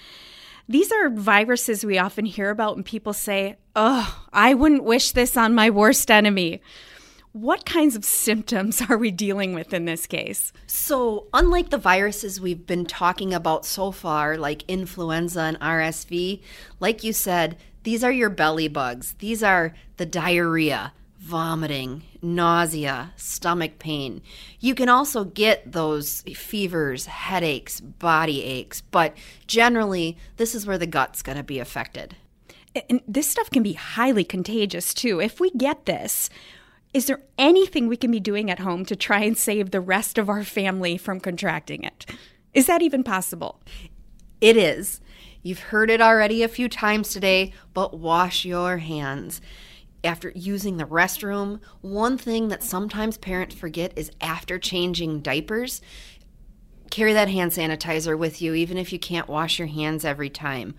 These 0.69 0.93
are 0.93 1.09
viruses 1.09 1.85
we 1.85 1.99
often 1.99 2.27
hear 2.27 2.51
about, 2.51 2.77
and 2.77 2.85
people 2.85 3.15
say, 3.15 3.57
Oh, 3.75 4.27
I 4.35 4.53
wouldn't 4.53 4.85
wish 4.85 5.13
this 5.13 5.37
on 5.37 5.55
my 5.55 5.71
worst 5.71 6.11
enemy. 6.11 6.61
What 7.33 7.65
kinds 7.65 7.97
of 7.97 8.05
symptoms 8.05 8.83
are 8.91 8.99
we 8.99 9.11
dealing 9.11 9.55
with 9.55 9.73
in 9.73 9.87
this 9.87 10.07
case? 10.07 10.53
So, 10.67 11.29
unlike 11.33 11.71
the 11.71 11.79
viruses 11.79 12.39
we've 12.39 12.67
been 12.67 12.85
talking 12.85 13.33
about 13.33 13.65
so 13.65 13.91
far, 13.91 14.37
like 14.37 14.65
influenza 14.69 15.41
and 15.41 15.59
RSV, 15.61 16.43
like 16.81 17.03
you 17.03 17.15
said, 17.15 17.57
these 17.83 18.05
are 18.05 18.13
your 18.13 18.31
belly 18.31 18.69
bugs. 18.69 19.15
These 19.19 19.43
are 19.43 19.75
the 19.97 20.07
diarrhea, 20.07 20.93
vomiting, 21.19 22.03
nausea, 22.21 23.13
stomach 23.17 23.79
pain. 23.79 24.23
You 24.61 24.75
can 24.75 24.89
also 24.89 25.25
get 25.25 25.73
those 25.73 26.23
fevers, 26.35 27.07
headaches, 27.07 27.81
body 27.81 28.43
aches, 28.43 28.81
but 28.81 29.17
generally, 29.47 30.17
this 30.37 30.55
is 30.55 30.67
where 30.67 30.79
the 30.79 30.87
gut's 30.87 31.23
going 31.23 31.39
to 31.39 31.45
be 31.45 31.59
affected. 31.59 32.17
And 32.89 33.03
this 33.07 33.29
stuff 33.29 33.51
can 33.51 33.63
be 33.63 33.75
highly 33.75 34.25
contagious 34.25 34.95
too. 34.95 35.21
If 35.21 35.41
we 35.41 35.51
get 35.51 35.87
this, 35.87 36.31
is 36.95 37.07
there 37.07 37.23
anything 37.39 37.87
we 37.87 37.97
can 37.97 38.11
be 38.11 38.21
doing 38.21 38.51
at 38.51 38.59
home 38.59 38.85
to 38.87 38.97
try 38.97 39.21
and 39.21 39.37
save 39.37 39.71
the 39.71 39.81
rest 39.81 40.19
of 40.19 40.29
our 40.29 40.45
family 40.45 40.97
from 40.97 41.21
contracting 41.21 41.85
it? 41.85 42.07
Is 42.53 42.67
that 42.67 42.83
even 42.83 43.03
possible? 43.03 43.61
It 44.41 44.57
is. 44.57 45.01
You've 45.43 45.61
heard 45.61 45.91
it 45.91 46.01
already 46.01 46.43
a 46.43 46.49
few 46.49 46.69
times 46.69 47.11
today, 47.11 47.53
but 47.75 47.99
wash 47.99 48.45
your 48.45 48.79
hands. 48.79 49.41
After 50.05 50.33
using 50.35 50.77
the 50.77 50.85
restroom, 50.85 51.61
one 51.81 52.17
thing 52.17 52.49
that 52.49 52.63
sometimes 52.63 53.19
parents 53.19 53.55
forget 53.55 53.93
is 53.97 54.11
after 54.21 54.59
changing 54.59 55.21
diapers, 55.21 55.81
carry 56.91 57.13
that 57.13 57.29
hand 57.29 57.51
sanitizer 57.51 58.17
with 58.17 58.41
you, 58.41 58.55
even 58.55 58.79
if 58.79 58.93
you 58.93 58.99
can't 58.99 59.29
wash 59.29 59.59
your 59.59 59.69
hands 59.69 60.05
every 60.05 60.31
time. 60.31 60.75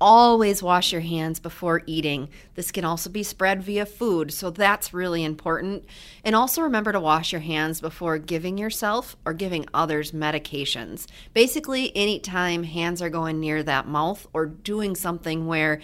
Always 0.00 0.62
wash 0.62 0.92
your 0.92 1.02
hands 1.02 1.38
before 1.38 1.82
eating. 1.84 2.30
This 2.54 2.72
can 2.72 2.86
also 2.86 3.10
be 3.10 3.22
spread 3.22 3.62
via 3.62 3.84
food, 3.84 4.32
so 4.32 4.48
that's 4.50 4.94
really 4.94 5.22
important. 5.22 5.84
And 6.24 6.34
also 6.34 6.62
remember 6.62 6.92
to 6.92 7.00
wash 7.00 7.32
your 7.32 7.42
hands 7.42 7.82
before 7.82 8.16
giving 8.16 8.56
yourself 8.56 9.14
or 9.26 9.34
giving 9.34 9.66
others 9.74 10.12
medications. 10.12 11.06
Basically, 11.34 11.94
anytime 11.94 12.62
hands 12.62 13.02
are 13.02 13.10
going 13.10 13.40
near 13.40 13.62
that 13.62 13.86
mouth 13.86 14.26
or 14.32 14.46
doing 14.46 14.96
something 14.96 15.46
where 15.46 15.80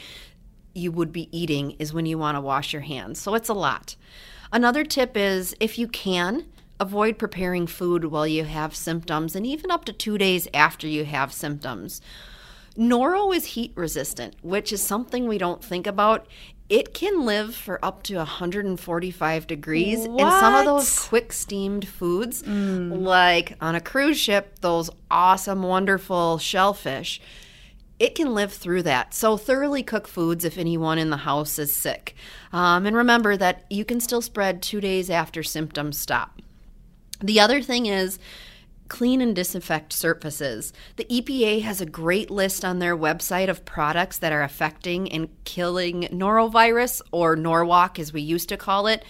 you 0.72 0.92
would 0.92 1.12
be 1.12 1.28
eating 1.36 1.72
is 1.72 1.92
when 1.92 2.06
you 2.06 2.16
want 2.16 2.36
to 2.36 2.40
wash 2.40 2.72
your 2.72 2.82
hands. 2.82 3.20
So 3.20 3.34
it's 3.34 3.50
a 3.50 3.54
lot. 3.54 3.96
Another 4.50 4.84
tip 4.84 5.16
is 5.16 5.54
if 5.60 5.78
you 5.78 5.88
can, 5.88 6.46
avoid 6.78 7.18
preparing 7.18 7.66
food 7.66 8.06
while 8.06 8.26
you 8.26 8.44
have 8.44 8.76
symptoms 8.76 9.34
and 9.34 9.46
even 9.46 9.70
up 9.70 9.84
to 9.86 9.92
two 9.92 10.18
days 10.18 10.46
after 10.52 10.86
you 10.86 11.04
have 11.04 11.32
symptoms. 11.32 12.00
Noro 12.76 13.34
is 13.34 13.44
heat 13.46 13.72
resistant, 13.74 14.34
which 14.42 14.72
is 14.72 14.82
something 14.82 15.26
we 15.26 15.38
don't 15.38 15.64
think 15.64 15.86
about. 15.86 16.26
It 16.68 16.94
can 16.94 17.24
live 17.24 17.54
for 17.54 17.82
up 17.84 18.02
to 18.04 18.16
145 18.16 19.46
degrees. 19.46 20.08
What? 20.08 20.20
And 20.20 20.30
some 20.32 20.54
of 20.54 20.64
those 20.64 20.98
quick 20.98 21.32
steamed 21.32 21.86
foods, 21.86 22.42
mm. 22.42 23.02
like 23.02 23.56
on 23.60 23.74
a 23.74 23.80
cruise 23.80 24.18
ship, 24.18 24.58
those 24.60 24.90
awesome, 25.10 25.62
wonderful 25.62 26.38
shellfish, 26.38 27.20
it 27.98 28.14
can 28.14 28.34
live 28.34 28.52
through 28.52 28.82
that. 28.82 29.14
So, 29.14 29.36
thoroughly 29.36 29.82
cook 29.82 30.06
foods 30.06 30.44
if 30.44 30.58
anyone 30.58 30.98
in 30.98 31.10
the 31.10 31.18
house 31.18 31.58
is 31.58 31.72
sick. 31.72 32.14
Um, 32.52 32.84
and 32.84 32.96
remember 32.96 33.36
that 33.36 33.64
you 33.70 33.84
can 33.84 34.00
still 34.00 34.20
spread 34.20 34.60
two 34.60 34.80
days 34.80 35.08
after 35.08 35.42
symptoms 35.42 35.98
stop. 35.98 36.42
The 37.22 37.40
other 37.40 37.62
thing 37.62 37.86
is, 37.86 38.18
clean 38.88 39.20
and 39.20 39.34
disinfect 39.34 39.92
surfaces. 39.92 40.72
The 40.96 41.04
EPA 41.04 41.62
has 41.62 41.80
a 41.80 41.86
great 41.86 42.30
list 42.30 42.64
on 42.64 42.78
their 42.78 42.96
website 42.96 43.48
of 43.48 43.64
products 43.64 44.18
that 44.18 44.32
are 44.32 44.42
affecting 44.42 45.10
and 45.10 45.28
killing 45.44 46.02
norovirus, 46.12 47.00
or 47.12 47.36
Norwalk 47.36 47.98
as 47.98 48.12
we 48.12 48.20
used 48.20 48.48
to 48.50 48.56
call 48.56 48.86
it. 48.86 49.04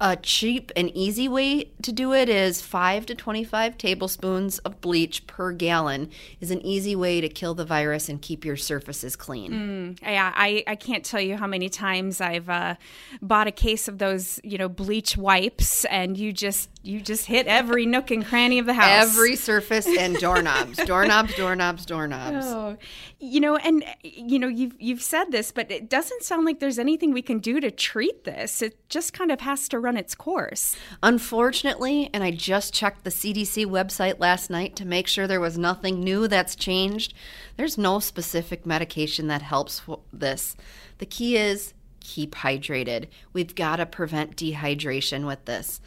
A 0.00 0.16
cheap 0.16 0.72
and 0.76 0.90
easy 0.96 1.28
way 1.28 1.70
to 1.82 1.92
do 1.92 2.14
it 2.14 2.28
is 2.28 2.62
5 2.62 3.06
to 3.06 3.14
25 3.14 3.76
tablespoons 3.76 4.58
of 4.60 4.80
bleach 4.80 5.26
per 5.26 5.52
gallon 5.52 6.10
is 6.40 6.50
an 6.50 6.64
easy 6.64 6.96
way 6.96 7.20
to 7.20 7.28
kill 7.28 7.54
the 7.54 7.64
virus 7.64 8.08
and 8.08 8.22
keep 8.22 8.44
your 8.44 8.56
surfaces 8.56 9.16
clean. 9.16 9.52
Mm, 9.52 10.02
yeah, 10.02 10.32
I, 10.34 10.64
I 10.66 10.76
can't 10.76 11.04
tell 11.04 11.20
you 11.20 11.36
how 11.36 11.46
many 11.46 11.68
times 11.68 12.20
I've 12.20 12.48
uh, 12.48 12.76
bought 13.20 13.46
a 13.46 13.52
case 13.52 13.88
of 13.88 13.98
those, 13.98 14.40
you 14.42 14.56
know, 14.56 14.68
bleach 14.68 15.16
wipes 15.16 15.84
and 15.86 16.16
you 16.16 16.32
just 16.32 16.70
you 16.82 17.00
just 17.00 17.26
hit 17.26 17.46
every 17.46 17.84
nook 17.84 18.10
and 18.10 18.24
cranny 18.24 18.58
of 18.58 18.64
the 18.64 18.72
house. 18.72 19.10
Every 19.10 19.19
surface 19.36 19.86
and 19.86 20.16
doorknobs, 20.16 20.76
doorknobs, 20.84 21.34
doorknobs, 21.34 21.86
doorknobs. 21.86 22.46
Oh, 22.46 22.76
you 23.18 23.40
know, 23.40 23.56
and 23.56 23.84
you 24.02 24.38
know, 24.38 24.48
you've 24.48 24.74
you've 24.80 25.02
said 25.02 25.30
this, 25.30 25.52
but 25.52 25.70
it 25.70 25.88
doesn't 25.88 26.22
sound 26.22 26.44
like 26.44 26.60
there's 26.60 26.78
anything 26.78 27.12
we 27.12 27.22
can 27.22 27.38
do 27.38 27.60
to 27.60 27.70
treat 27.70 28.24
this. 28.24 28.62
It 28.62 28.88
just 28.88 29.12
kind 29.12 29.30
of 29.30 29.40
has 29.40 29.68
to 29.70 29.78
run 29.78 29.96
its 29.96 30.14
course. 30.14 30.76
Unfortunately, 31.02 32.10
and 32.12 32.24
I 32.24 32.30
just 32.30 32.74
checked 32.74 33.04
the 33.04 33.10
CDC 33.10 33.66
website 33.66 34.18
last 34.18 34.50
night 34.50 34.76
to 34.76 34.86
make 34.86 35.06
sure 35.06 35.26
there 35.26 35.40
was 35.40 35.58
nothing 35.58 36.00
new 36.00 36.28
that's 36.28 36.54
changed. 36.54 37.14
There's 37.56 37.78
no 37.78 37.98
specific 37.98 38.66
medication 38.66 39.26
that 39.28 39.42
helps 39.42 39.82
this. 40.12 40.56
The 40.98 41.06
key 41.06 41.36
is 41.36 41.74
keep 42.00 42.34
hydrated. 42.34 43.06
We've 43.32 43.54
got 43.54 43.76
to 43.76 43.86
prevent 43.86 44.36
dehydration 44.36 45.26
with 45.26 45.44
this. 45.44 45.80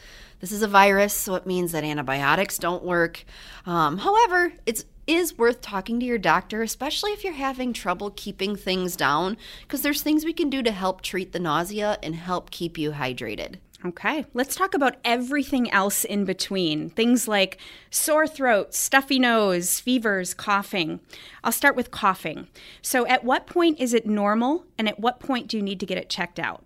This 0.44 0.52
is 0.52 0.62
a 0.62 0.68
virus, 0.68 1.14
so 1.14 1.36
it 1.36 1.48
means 1.48 1.72
that 1.72 1.86
antibiotics 1.86 2.58
don't 2.58 2.84
work. 2.84 3.24
Um, 3.66 4.00
however, 4.00 4.52
it's 4.66 4.84
is 5.08 5.38
worth 5.38 5.62
talking 5.62 6.02
to 6.02 6.06
your 6.06 6.18
doctor, 6.18 6.62
especially 6.62 7.12
if 7.12 7.24
you're 7.24 7.32
having 7.32 7.72
trouble 7.72 8.12
keeping 8.14 8.58
things 8.58 8.98
down, 8.98 9.38
because 9.62 9.84
there's 9.84 10.02
things 10.02 10.26
we 10.26 10.34
can 10.34 10.50
do 10.50 10.62
to 10.62 10.72
help 10.74 11.00
treat 11.00 11.32
the 11.32 11.40
nausea 11.40 11.98
and 12.04 12.16
help 12.16 12.52
keep 12.52 12.78
you 12.78 12.92
hydrated. 12.92 13.56
Okay, 13.86 14.26
let's 14.34 14.54
talk 14.54 14.74
about 14.74 14.98
everything 15.06 15.72
else 15.72 16.04
in 16.04 16.26
between. 16.26 16.90
Things 16.90 17.26
like 17.26 17.58
sore 17.90 18.28
throat, 18.28 18.74
stuffy 18.74 19.20
nose, 19.20 19.80
fevers, 19.80 20.34
coughing. 20.34 21.00
I'll 21.46 21.54
start 21.54 21.78
with 21.78 21.90
coughing. 21.90 22.50
So, 22.82 23.08
at 23.08 23.24
what 23.24 23.48
point 23.48 23.80
is 23.80 23.94
it 23.94 24.06
normal, 24.06 24.66
and 24.78 24.90
at 24.90 25.00
what 25.00 25.22
point 25.22 25.48
do 25.48 25.56
you 25.56 25.64
need 25.64 25.80
to 25.80 25.86
get 25.86 25.98
it 25.98 26.10
checked 26.10 26.38
out? 26.38 26.66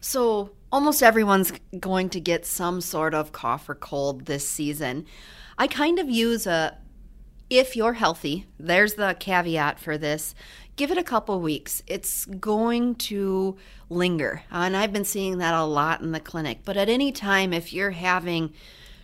So, 0.00 0.50
almost 0.72 1.02
everyone's 1.02 1.52
going 1.78 2.10
to 2.10 2.20
get 2.20 2.46
some 2.46 2.80
sort 2.80 3.14
of 3.14 3.32
cough 3.32 3.68
or 3.68 3.74
cold 3.74 4.26
this 4.26 4.48
season. 4.48 5.06
I 5.56 5.66
kind 5.66 5.98
of 5.98 6.08
use 6.08 6.46
a 6.46 6.78
if 7.50 7.76
you're 7.76 7.94
healthy, 7.94 8.46
there's 8.58 8.94
the 8.94 9.16
caveat 9.18 9.78
for 9.80 9.96
this. 9.96 10.34
Give 10.76 10.90
it 10.90 10.98
a 10.98 11.02
couple 11.02 11.40
weeks. 11.40 11.82
It's 11.86 12.26
going 12.26 12.96
to 12.96 13.56
linger. 13.88 14.42
And 14.50 14.76
I've 14.76 14.92
been 14.92 15.04
seeing 15.04 15.38
that 15.38 15.54
a 15.54 15.64
lot 15.64 16.00
in 16.00 16.12
the 16.12 16.20
clinic. 16.20 16.60
But 16.64 16.76
at 16.76 16.88
any 16.88 17.10
time, 17.10 17.52
if 17.52 17.72
you're 17.72 17.92
having 17.92 18.52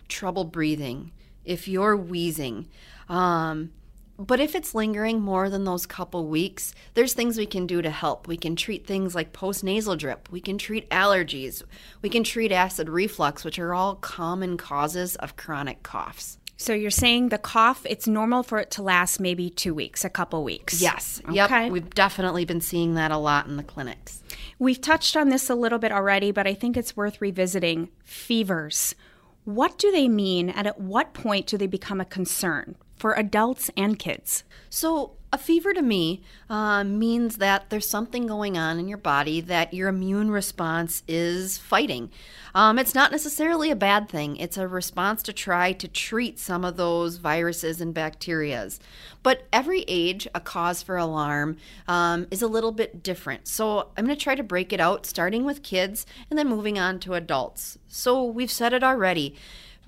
trouble 0.07 0.43
breathing, 0.43 1.11
if 1.43 1.67
you're 1.67 1.97
wheezing, 1.97 2.67
um, 3.09 3.71
but 4.17 4.39
if 4.39 4.55
it's 4.55 4.73
lingering 4.73 5.19
more 5.19 5.49
than 5.49 5.65
those 5.65 5.85
couple 5.85 6.27
weeks, 6.27 6.73
there's 6.93 7.13
things 7.13 7.37
we 7.37 7.45
can 7.45 7.67
do 7.67 7.81
to 7.81 7.89
help. 7.89 8.27
We 8.27 8.37
can 8.37 8.55
treat 8.55 8.87
things 8.87 9.13
like 9.13 9.33
postnasal 9.33 9.97
drip. 9.97 10.29
We 10.31 10.39
can 10.39 10.57
treat 10.57 10.89
allergies. 10.89 11.63
We 12.01 12.09
can 12.09 12.23
treat 12.23 12.51
acid 12.51 12.87
reflux, 12.87 13.43
which 13.43 13.59
are 13.59 13.73
all 13.73 13.95
common 13.95 14.57
causes 14.57 15.15
of 15.17 15.35
chronic 15.35 15.83
coughs. 15.83 16.37
So 16.57 16.73
you're 16.73 16.91
saying 16.91 17.29
the 17.29 17.37
cough, 17.37 17.85
it's 17.85 18.07
normal 18.07 18.41
for 18.41 18.59
it 18.59 18.71
to 18.71 18.81
last 18.81 19.19
maybe 19.19 19.49
two 19.49 19.73
weeks, 19.73 20.05
a 20.05 20.09
couple 20.09 20.41
weeks. 20.45 20.81
Yes. 20.81 21.21
Okay. 21.27 21.35
Yep. 21.35 21.71
We've 21.71 21.89
definitely 21.89 22.45
been 22.45 22.61
seeing 22.61 22.93
that 22.95 23.11
a 23.11 23.17
lot 23.17 23.47
in 23.47 23.57
the 23.57 23.63
clinics. 23.63 24.23
We've 24.57 24.79
touched 24.79 25.17
on 25.17 25.27
this 25.27 25.49
a 25.49 25.55
little 25.55 25.79
bit 25.79 25.91
already, 25.91 26.31
but 26.31 26.47
I 26.47 26.53
think 26.53 26.77
it's 26.77 26.95
worth 26.95 27.19
revisiting. 27.19 27.89
Fevers. 28.05 28.95
What 29.43 29.77
do 29.77 29.91
they 29.91 30.07
mean, 30.07 30.49
and 30.49 30.65
at 30.65 30.79
what 30.79 31.13
point 31.13 31.45
do 31.47 31.57
they 31.57 31.67
become 31.67 31.99
a 31.99 32.05
concern 32.05 32.75
for 32.95 33.13
adults 33.13 33.69
and 33.75 33.99
kids? 33.99 34.43
So, 34.69 35.11
a 35.33 35.37
fever 35.37 35.73
to 35.73 35.81
me 35.81 36.21
uh, 36.49 36.85
means 36.85 37.37
that 37.37 37.69
there's 37.69 37.89
something 37.89 38.25
going 38.25 38.57
on 38.57 38.79
in 38.79 38.87
your 38.87 38.97
body 38.97 39.41
that 39.41 39.73
your 39.73 39.89
immune 39.89 40.31
response 40.31 41.03
is 41.09 41.57
fighting. 41.57 42.09
Um, 42.53 42.79
it's 42.79 42.95
not 42.95 43.11
necessarily 43.11 43.69
a 43.69 43.75
bad 43.75 44.07
thing, 44.07 44.37
it's 44.37 44.57
a 44.57 44.65
response 44.65 45.21
to 45.23 45.33
try 45.33 45.73
to 45.73 45.89
treat 45.89 46.39
some 46.39 46.63
of 46.63 46.77
those 46.77 47.17
viruses 47.17 47.81
and 47.81 47.93
bacterias. 47.93 48.79
But 49.23 49.45
every 49.51 49.83
age, 49.89 50.25
a 50.33 50.39
cause 50.39 50.81
for 50.81 50.95
alarm 50.95 51.57
um, 51.87 52.27
is 52.31 52.41
a 52.41 52.47
little 52.47 52.71
bit 52.71 53.03
different. 53.03 53.47
So, 53.47 53.89
I'm 53.97 54.05
going 54.05 54.17
to 54.17 54.23
try 54.23 54.35
to 54.35 54.43
break 54.43 54.71
it 54.71 54.79
out, 54.79 55.05
starting 55.05 55.43
with 55.43 55.63
kids 55.63 56.05
and 56.29 56.39
then 56.39 56.47
moving 56.47 56.79
on 56.79 56.99
to 56.99 57.13
adults. 57.13 57.77
So, 57.89 58.23
we've 58.23 58.51
said 58.51 58.71
it 58.71 58.83
already 58.83 59.35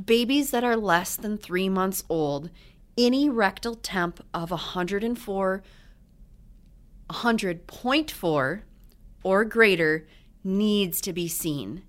babies 0.04 0.52
that 0.52 0.64
are 0.64 0.78
less 0.78 1.16
than 1.16 1.38
three 1.38 1.70
months 1.70 2.04
old 2.10 2.50
any 2.98 3.30
rectal 3.30 3.76
temp 3.76 4.24
of 4.34 4.52
104 4.52 5.64
100.4 7.10 8.62
or 9.24 9.46
greater 9.46 10.08
needs 10.44 11.02
to 11.02 11.14
be 11.14 11.28
seen. 11.28 11.84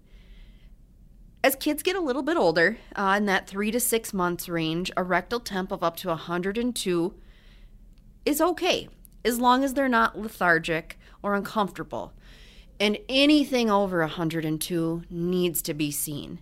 As 1.43 1.55
kids 1.55 1.83
get 1.83 1.97
a 1.97 2.00
little 2.00 2.23
bit 2.23 2.37
older, 2.37 2.79
uh, 2.97 3.15
in 3.17 3.27
that 3.27 3.47
three 3.47 3.71
to 3.71 3.81
six 3.81 4.12
months 4.12 4.49
range, 4.49 4.91
a 4.97 5.03
rectal 5.03 5.41
temp 5.41 5.71
of 5.71 5.83
up 5.83 5.97
to 5.97 6.09
102 6.09 7.15
is 8.25 8.41
okay, 8.41 8.88
as 9.25 9.38
long 9.38 9.62
as 9.65 9.75
they're 9.75 9.88
not 9.88 10.19
lethargic 10.19 10.99
or 11.23 11.35
uncomfortable. 11.35 12.12
And 12.81 12.99
anything 13.09 13.71
over 13.71 14.00
102 14.00 15.03
needs 15.11 15.62
to 15.62 15.75
be 15.75 15.91
seen. 15.91 16.41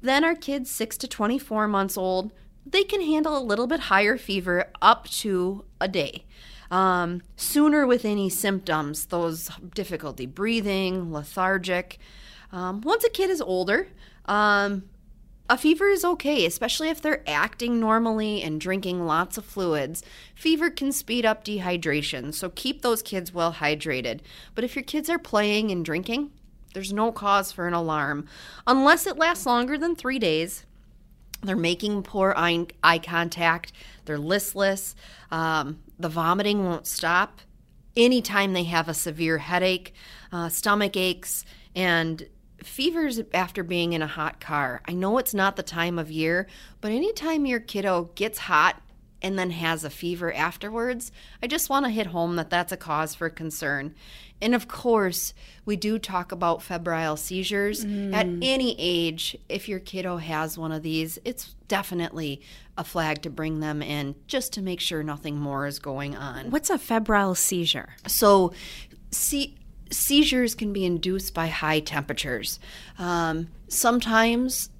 Then 0.00 0.24
our 0.24 0.34
kids 0.34 0.70
6 0.70 0.96
to 0.98 1.08
24 1.08 1.68
months 1.68 1.96
old 1.96 2.32
they 2.64 2.84
can 2.84 3.00
handle 3.00 3.36
a 3.36 3.42
little 3.42 3.66
bit 3.66 3.80
higher 3.80 4.16
fever 4.16 4.70
up 4.80 5.08
to 5.08 5.64
a 5.80 5.88
day. 5.88 6.24
Um, 6.70 7.22
sooner 7.36 7.86
with 7.86 8.04
any 8.04 8.30
symptoms, 8.30 9.06
those 9.06 9.50
difficulty 9.74 10.26
breathing, 10.26 11.12
lethargic. 11.12 11.98
Um, 12.50 12.80
once 12.80 13.04
a 13.04 13.10
kid 13.10 13.28
is 13.30 13.42
older, 13.42 13.88
um, 14.26 14.84
a 15.50 15.58
fever 15.58 15.88
is 15.88 16.02
okay, 16.02 16.46
especially 16.46 16.88
if 16.88 17.02
they're 17.02 17.22
acting 17.26 17.78
normally 17.78 18.42
and 18.42 18.58
drinking 18.58 19.04
lots 19.04 19.36
of 19.36 19.44
fluids. 19.44 20.02
Fever 20.34 20.70
can 20.70 20.92
speed 20.92 21.26
up 21.26 21.44
dehydration, 21.44 22.32
so 22.32 22.48
keep 22.48 22.80
those 22.80 23.02
kids 23.02 23.34
well 23.34 23.54
hydrated. 23.54 24.20
But 24.54 24.64
if 24.64 24.74
your 24.74 24.84
kids 24.84 25.10
are 25.10 25.18
playing 25.18 25.70
and 25.70 25.84
drinking, 25.84 26.30
there's 26.72 26.92
no 26.92 27.12
cause 27.12 27.52
for 27.52 27.68
an 27.68 27.74
alarm. 27.74 28.26
Unless 28.66 29.06
it 29.06 29.18
lasts 29.18 29.44
longer 29.44 29.76
than 29.76 29.94
three 29.94 30.18
days, 30.18 30.64
they're 31.42 31.56
making 31.56 32.02
poor 32.02 32.34
eye, 32.36 32.66
eye 32.82 32.98
contact. 32.98 33.72
They're 34.04 34.18
listless. 34.18 34.94
Um, 35.30 35.80
the 35.98 36.08
vomiting 36.08 36.64
won't 36.64 36.86
stop. 36.86 37.40
Anytime 37.96 38.52
they 38.52 38.64
have 38.64 38.88
a 38.88 38.94
severe 38.94 39.38
headache, 39.38 39.92
uh, 40.32 40.48
stomach 40.48 40.96
aches, 40.96 41.44
and 41.74 42.26
fevers 42.62 43.20
after 43.34 43.62
being 43.62 43.92
in 43.92 44.02
a 44.02 44.06
hot 44.06 44.40
car. 44.40 44.80
I 44.86 44.92
know 44.92 45.18
it's 45.18 45.34
not 45.34 45.56
the 45.56 45.62
time 45.62 45.98
of 45.98 46.10
year, 46.10 46.46
but 46.80 46.92
anytime 46.92 47.44
your 47.44 47.60
kiddo 47.60 48.10
gets 48.14 48.38
hot 48.38 48.80
and 49.22 49.38
then 49.38 49.50
has 49.50 49.84
a 49.84 49.90
fever 49.90 50.32
afterwards, 50.34 51.12
I 51.42 51.46
just 51.46 51.70
want 51.70 51.86
to 51.86 51.90
hit 51.90 52.08
home 52.08 52.36
that 52.36 52.50
that's 52.50 52.72
a 52.72 52.76
cause 52.76 53.14
for 53.14 53.30
concern. 53.30 53.94
And 54.42 54.54
of 54.54 54.66
course, 54.66 55.32
we 55.64 55.76
do 55.76 55.98
talk 55.98 56.32
about 56.32 56.62
febrile 56.62 57.16
seizures. 57.16 57.84
Mm. 57.84 58.12
At 58.12 58.26
any 58.42 58.74
age, 58.76 59.38
if 59.48 59.68
your 59.68 59.78
kiddo 59.78 60.16
has 60.16 60.58
one 60.58 60.72
of 60.72 60.82
these, 60.82 61.18
it's 61.24 61.54
definitely 61.68 62.42
a 62.76 62.82
flag 62.82 63.22
to 63.22 63.30
bring 63.30 63.60
them 63.60 63.80
in 63.80 64.16
just 64.26 64.52
to 64.54 64.62
make 64.62 64.80
sure 64.80 65.04
nothing 65.04 65.36
more 65.36 65.66
is 65.66 65.78
going 65.78 66.16
on. 66.16 66.50
What's 66.50 66.70
a 66.70 66.78
febrile 66.78 67.36
seizure? 67.36 67.94
So, 68.08 68.52
see, 69.12 69.56
seizures 69.90 70.56
can 70.56 70.72
be 70.72 70.84
induced 70.84 71.34
by 71.34 71.46
high 71.46 71.80
temperatures. 71.80 72.58
Um, 72.98 73.48
sometimes 73.68 74.70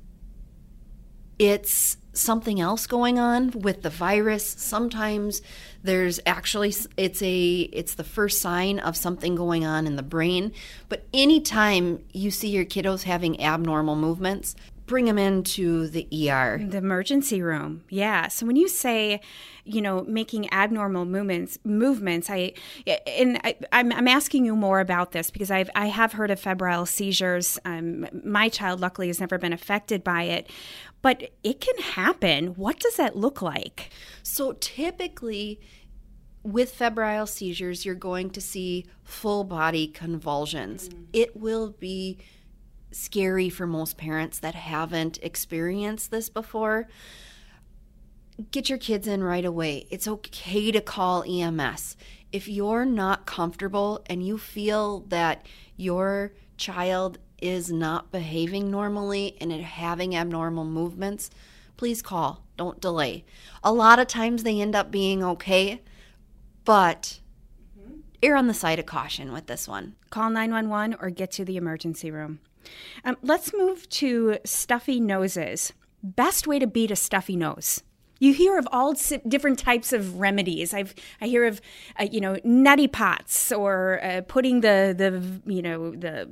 it's 1.38 1.96
something 2.12 2.60
else 2.60 2.86
going 2.86 3.18
on 3.18 3.50
with 3.50 3.82
the 3.82 3.90
virus. 3.90 4.46
Sometimes 4.46 5.42
there's 5.82 6.20
actually 6.26 6.74
it's 6.96 7.22
a 7.22 7.60
it's 7.72 7.94
the 7.94 8.04
first 8.04 8.40
sign 8.40 8.78
of 8.78 8.96
something 8.96 9.34
going 9.34 9.64
on 9.64 9.86
in 9.86 9.96
the 9.96 10.02
brain. 10.02 10.52
But 10.88 11.06
anytime 11.12 12.02
you 12.12 12.30
see 12.30 12.48
your 12.48 12.64
kiddos 12.64 13.04
having 13.04 13.40
abnormal 13.40 13.96
movements 13.96 14.54
bring 14.92 15.06
them 15.06 15.16
into 15.16 15.88
the 15.88 16.06
ER. 16.28 16.58
The 16.62 16.76
emergency 16.76 17.40
room. 17.40 17.82
Yeah. 17.88 18.28
So 18.28 18.44
when 18.44 18.56
you 18.56 18.68
say, 18.68 19.22
you 19.64 19.80
know, 19.80 20.02
making 20.02 20.52
abnormal 20.52 21.06
movements, 21.06 21.58
movements, 21.64 22.28
I 22.28 22.52
and 23.06 23.40
I, 23.42 23.56
am 23.72 23.90
I'm, 23.90 23.92
I'm 23.92 24.08
asking 24.08 24.44
you 24.44 24.54
more 24.54 24.80
about 24.80 25.12
this 25.12 25.30
because 25.30 25.50
I've 25.50 25.70
I 25.74 25.86
have 25.86 26.12
heard 26.12 26.30
of 26.30 26.38
febrile 26.38 26.84
seizures. 26.84 27.58
Um, 27.64 28.06
my 28.22 28.50
child, 28.50 28.80
luckily, 28.80 29.06
has 29.06 29.18
never 29.18 29.38
been 29.38 29.54
affected 29.54 30.04
by 30.04 30.24
it, 30.24 30.50
but 31.00 31.30
it 31.42 31.62
can 31.62 31.78
happen. 31.78 32.48
What 32.48 32.78
does 32.78 32.96
that 32.96 33.16
look 33.16 33.40
like? 33.40 33.88
So 34.22 34.52
typically. 34.52 35.58
With 36.44 36.72
febrile 36.72 37.28
seizures, 37.28 37.86
you're 37.86 37.94
going 37.94 38.30
to 38.30 38.40
see 38.40 38.86
full 39.04 39.44
body 39.44 39.86
convulsions. 39.86 40.88
Mm. 40.88 41.06
It 41.12 41.36
will 41.36 41.70
be 41.78 42.18
scary 42.92 43.48
for 43.48 43.66
most 43.66 43.96
parents 43.96 44.38
that 44.38 44.54
haven't 44.54 45.18
experienced 45.22 46.10
this 46.10 46.28
before. 46.28 46.88
Get 48.50 48.68
your 48.68 48.78
kids 48.78 49.06
in 49.06 49.22
right 49.22 49.44
away. 49.44 49.86
It's 49.90 50.08
okay 50.08 50.72
to 50.72 50.80
call 50.80 51.24
EMS. 51.24 51.96
If 52.32 52.48
you're 52.48 52.86
not 52.86 53.26
comfortable 53.26 54.02
and 54.06 54.26
you 54.26 54.38
feel 54.38 55.00
that 55.08 55.46
your 55.76 56.32
child 56.56 57.18
is 57.42 57.70
not 57.70 58.10
behaving 58.10 58.70
normally 58.70 59.36
and 59.40 59.52
having 59.52 60.16
abnormal 60.16 60.64
movements, 60.64 61.28
please 61.76 62.00
call. 62.00 62.44
Don't 62.56 62.80
delay. 62.80 63.24
A 63.64 63.72
lot 63.72 63.98
of 63.98 64.06
times 64.06 64.42
they 64.42 64.60
end 64.60 64.76
up 64.76 64.90
being 64.90 65.22
okay, 65.24 65.82
but 66.64 67.20
mm-hmm. 67.78 68.00
err 68.22 68.36
on 68.36 68.46
the 68.46 68.54
side 68.54 68.78
of 68.78 68.86
caution 68.86 69.32
with 69.32 69.46
this 69.46 69.66
one. 69.66 69.96
Call 70.10 70.30
911 70.30 70.96
or 71.00 71.10
get 71.10 71.32
to 71.32 71.44
the 71.44 71.56
emergency 71.56 72.10
room. 72.10 72.38
Um, 73.04 73.16
let's 73.22 73.52
move 73.52 73.88
to 73.90 74.38
stuffy 74.44 75.00
noses. 75.00 75.72
Best 76.02 76.46
way 76.46 76.58
to 76.58 76.66
beat 76.66 76.90
a 76.90 76.96
stuffy 76.96 77.36
nose. 77.36 77.82
You 78.18 78.32
hear 78.32 78.56
of 78.56 78.68
all 78.70 78.94
different 79.26 79.58
types 79.58 79.92
of 79.92 80.20
remedies. 80.20 80.72
I've 80.72 80.94
I 81.20 81.26
hear 81.26 81.44
of 81.44 81.60
uh, 81.98 82.06
you 82.10 82.20
know 82.20 82.36
neti 82.44 82.90
pots 82.90 83.50
or 83.50 84.00
uh, 84.02 84.20
putting 84.22 84.60
the 84.60 84.94
the 84.96 85.52
you 85.52 85.62
know 85.62 85.90
the 85.90 86.30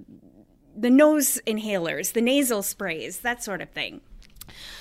the 0.76 0.90
nose 0.90 1.40
inhalers, 1.46 2.12
the 2.12 2.20
nasal 2.20 2.62
sprays, 2.62 3.20
that 3.20 3.42
sort 3.42 3.60
of 3.60 3.70
thing. 3.70 4.00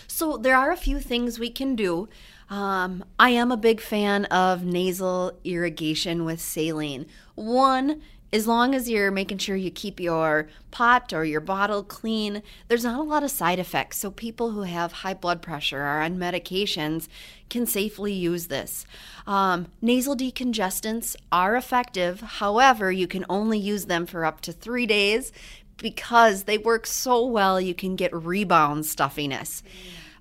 So 0.07 0.37
there 0.37 0.55
are 0.55 0.71
a 0.71 0.77
few 0.77 0.99
things 0.99 1.39
we 1.39 1.49
can 1.49 1.75
do. 1.75 2.09
Um, 2.49 3.05
I 3.19 3.29
am 3.31 3.51
a 3.51 3.57
big 3.57 3.79
fan 3.79 4.25
of 4.25 4.63
nasal 4.63 5.39
irrigation 5.43 6.25
with 6.25 6.41
saline. 6.41 7.05
One, 7.35 8.01
as 8.31 8.47
long 8.47 8.75
as 8.75 8.89
you're 8.89 9.11
making 9.11 9.39
sure 9.39 9.55
you 9.55 9.71
keep 9.71 9.99
your 9.99 10.47
pot 10.71 11.13
or 11.13 11.25
your 11.25 11.41
bottle 11.41 11.83
clean, 11.83 12.43
there's 12.67 12.83
not 12.83 12.99
a 12.99 13.03
lot 13.03 13.23
of 13.23 13.31
side 13.31 13.59
effects. 13.59 13.97
So, 13.97 14.11
people 14.11 14.51
who 14.51 14.61
have 14.61 14.91
high 14.91 15.15
blood 15.15 15.41
pressure 15.41 15.79
or 15.79 15.85
are 15.85 16.01
on 16.01 16.17
medications 16.17 17.07
can 17.49 17.65
safely 17.65 18.13
use 18.13 18.47
this. 18.47 18.85
Um, 19.25 19.67
nasal 19.81 20.15
decongestants 20.15 21.15
are 21.31 21.55
effective, 21.55 22.21
however, 22.21 22.91
you 22.91 23.07
can 23.07 23.25
only 23.29 23.57
use 23.57 23.85
them 23.85 24.05
for 24.05 24.25
up 24.25 24.41
to 24.41 24.51
three 24.51 24.85
days 24.85 25.31
because 25.77 26.43
they 26.43 26.57
work 26.57 26.85
so 26.85 27.25
well, 27.25 27.59
you 27.59 27.73
can 27.73 27.95
get 27.95 28.13
rebound 28.13 28.85
stuffiness. 28.85 29.63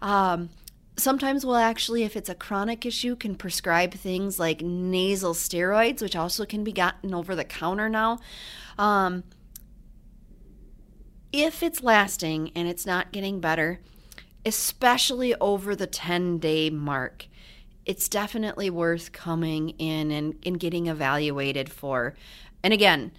Um, 0.01 0.51
sometimes 0.99 1.45
we'll 1.45 1.57
actually 1.57 2.03
if 2.03 2.17
it's 2.17 2.29
a 2.29 2.35
chronic 2.35 2.85
issue 2.85 3.17
can 3.17 3.35
prescribe 3.35 3.95
things 3.95 4.39
like 4.39 4.61
nasal 4.61 5.35
steroids 5.35 6.03
which 6.03 6.17
also 6.17 6.45
can 6.45 6.65
be 6.65 6.73
gotten 6.73 7.15
over 7.15 7.35
the 7.35 7.45
counter 7.45 7.89
now. 7.89 8.19
Um, 8.79 9.25
if 11.33 11.63
it's 11.63 11.83
lasting 11.83 12.53
and 12.55 12.69
it's 12.69 12.87
not 12.87 13.13
getting 13.13 13.41
better 13.41 13.81
especially 14.45 15.35
over 15.37 15.75
the 15.75 15.87
10 15.87 16.39
day 16.39 16.71
mark 16.71 17.27
it's 17.85 18.09
definitely 18.09 18.69
worth 18.69 19.13
coming 19.13 19.71
in 19.71 20.11
and, 20.11 20.35
and 20.45 20.61
getting 20.61 20.89
evaluated 20.89 21.71
for. 21.71 22.15
And 22.63 22.75
again 22.75 23.13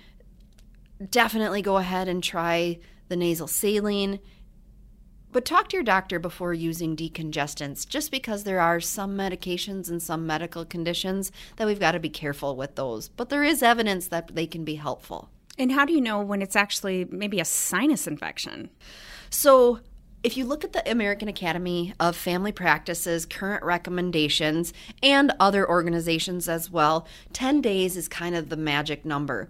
definitely 1.09 1.61
go 1.61 1.77
ahead 1.77 2.07
and 2.07 2.23
try 2.23 2.79
the 3.07 3.15
nasal 3.15 3.47
saline 3.47 4.19
but 5.31 5.45
talk 5.45 5.69
to 5.69 5.77
your 5.77 5.83
doctor 5.83 6.19
before 6.19 6.53
using 6.53 6.95
decongestants, 6.95 7.87
just 7.87 8.11
because 8.11 8.43
there 8.43 8.59
are 8.59 8.79
some 8.79 9.17
medications 9.17 9.89
and 9.89 10.01
some 10.01 10.25
medical 10.25 10.65
conditions 10.65 11.31
that 11.57 11.67
we've 11.67 11.79
got 11.79 11.91
to 11.91 11.99
be 11.99 12.09
careful 12.09 12.55
with 12.55 12.75
those. 12.75 13.09
But 13.09 13.29
there 13.29 13.43
is 13.43 13.61
evidence 13.61 14.07
that 14.07 14.35
they 14.35 14.47
can 14.47 14.63
be 14.63 14.75
helpful. 14.75 15.29
And 15.57 15.71
how 15.71 15.85
do 15.85 15.93
you 15.93 16.01
know 16.01 16.21
when 16.21 16.41
it's 16.41 16.55
actually 16.55 17.05
maybe 17.05 17.39
a 17.39 17.45
sinus 17.45 18.07
infection? 18.07 18.69
So, 19.29 19.81
if 20.21 20.35
you 20.35 20.43
look 20.45 20.65
at 20.65 20.73
the 20.73 20.89
American 20.89 21.29
Academy 21.29 21.93
of 21.97 22.15
Family 22.15 22.51
Practices 22.51 23.25
current 23.25 23.63
recommendations 23.63 24.73
and 25.01 25.31
other 25.39 25.69
organizations 25.69 26.49
as 26.49 26.69
well, 26.69 27.07
10 27.31 27.61
days 27.61 27.95
is 27.95 28.09
kind 28.09 28.35
of 28.35 28.49
the 28.49 28.57
magic 28.57 29.05
number. 29.05 29.49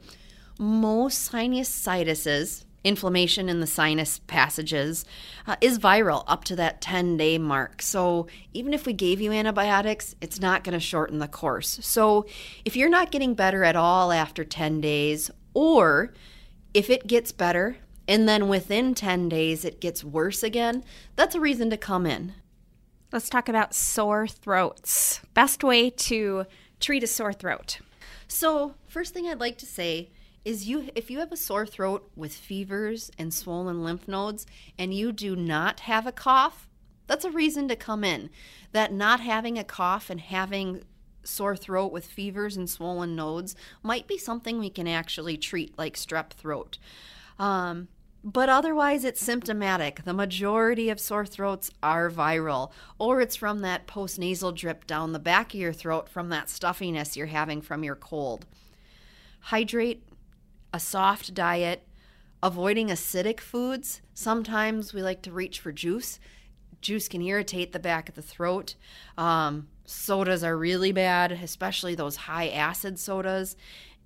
Most 0.59 1.31
sinusitis, 1.31 2.65
inflammation 2.83 3.49
in 3.49 3.59
the 3.59 3.67
sinus 3.67 4.19
passages 4.27 5.05
uh, 5.47 5.55
is 5.61 5.79
viral 5.79 6.23
up 6.27 6.43
to 6.45 6.55
that 6.55 6.81
10 6.81 7.17
day 7.17 7.37
mark. 7.37 7.81
So, 7.81 8.27
even 8.53 8.73
if 8.73 8.85
we 8.85 8.93
gave 8.93 9.21
you 9.21 9.31
antibiotics, 9.31 10.15
it's 10.21 10.39
not 10.39 10.63
going 10.63 10.73
to 10.73 10.79
shorten 10.79 11.19
the 11.19 11.27
course. 11.27 11.79
So, 11.81 12.25
if 12.65 12.75
you're 12.75 12.89
not 12.89 13.11
getting 13.11 13.33
better 13.33 13.63
at 13.63 13.75
all 13.75 14.11
after 14.11 14.43
10 14.43 14.81
days, 14.81 15.29
or 15.53 16.13
if 16.73 16.89
it 16.89 17.07
gets 17.07 17.31
better 17.31 17.77
and 18.07 18.27
then 18.27 18.47
within 18.47 18.95
10 18.95 19.29
days 19.29 19.65
it 19.65 19.81
gets 19.81 20.03
worse 20.03 20.43
again, 20.43 20.83
that's 21.15 21.35
a 21.35 21.39
reason 21.39 21.69
to 21.69 21.77
come 21.77 22.05
in. 22.05 22.33
Let's 23.11 23.29
talk 23.29 23.49
about 23.49 23.73
sore 23.73 24.27
throats. 24.27 25.21
Best 25.33 25.63
way 25.63 25.89
to 25.89 26.45
treat 26.79 27.03
a 27.03 27.07
sore 27.07 27.33
throat. 27.33 27.79
So, 28.27 28.75
first 28.87 29.13
thing 29.13 29.27
I'd 29.27 29.39
like 29.39 29.57
to 29.57 29.65
say 29.65 30.11
is 30.45 30.67
you 30.67 30.89
if 30.95 31.11
you 31.11 31.19
have 31.19 31.31
a 31.31 31.37
sore 31.37 31.65
throat 31.65 32.09
with 32.15 32.33
fevers 32.33 33.11
and 33.17 33.33
swollen 33.33 33.83
lymph 33.83 34.07
nodes 34.07 34.45
and 34.77 34.93
you 34.93 35.11
do 35.11 35.35
not 35.35 35.81
have 35.81 36.07
a 36.07 36.11
cough, 36.11 36.69
that's 37.07 37.25
a 37.25 37.31
reason 37.31 37.67
to 37.67 37.75
come 37.75 38.03
in. 38.03 38.29
That 38.71 38.93
not 38.93 39.19
having 39.19 39.57
a 39.57 39.63
cough 39.63 40.09
and 40.09 40.21
having 40.21 40.83
sore 41.23 41.55
throat 41.55 41.91
with 41.91 42.05
fevers 42.05 42.57
and 42.57 42.69
swollen 42.69 43.15
nodes 43.15 43.55
might 43.83 44.07
be 44.07 44.17
something 44.17 44.59
we 44.59 44.69
can 44.69 44.87
actually 44.87 45.37
treat 45.37 45.77
like 45.77 45.95
strep 45.95 46.31
throat. 46.31 46.77
Um, 47.37 47.87
but 48.23 48.49
otherwise, 48.49 49.05
it's 49.05 49.21
symptomatic. 49.21 50.03
The 50.03 50.13
majority 50.13 50.89
of 50.89 50.99
sore 50.99 51.25
throats 51.25 51.71
are 51.81 52.09
viral, 52.09 52.71
or 52.97 53.21
it's 53.21 53.37
from 53.37 53.59
that 53.59 53.87
postnasal 53.87 54.53
drip 54.53 54.85
down 54.85 55.13
the 55.13 55.19
back 55.19 55.53
of 55.53 55.59
your 55.59 55.71
throat 55.71 56.09
from 56.09 56.27
that 56.29 56.49
stuffiness 56.49 57.15
you're 57.15 57.27
having 57.27 57.61
from 57.61 57.83
your 57.83 57.95
cold. 57.95 58.45
Hydrate 59.43 60.03
a 60.73 60.79
soft 60.79 61.33
diet, 61.33 61.87
avoiding 62.41 62.87
acidic 62.87 63.39
foods. 63.39 64.01
Sometimes 64.13 64.93
we 64.93 65.01
like 65.01 65.21
to 65.23 65.31
reach 65.31 65.59
for 65.59 65.71
juice. 65.71 66.19
Juice 66.81 67.07
can 67.07 67.21
irritate 67.21 67.73
the 67.73 67.79
back 67.79 68.07
of 68.09 68.15
the 68.15 68.21
throat. 68.21 68.75
Um, 69.17 69.67
sodas 69.85 70.43
are 70.43 70.57
really 70.57 70.91
bad, 70.91 71.31
especially 71.31 71.95
those 71.95 72.15
high 72.15 72.49
acid 72.49 72.99
sodas 72.99 73.57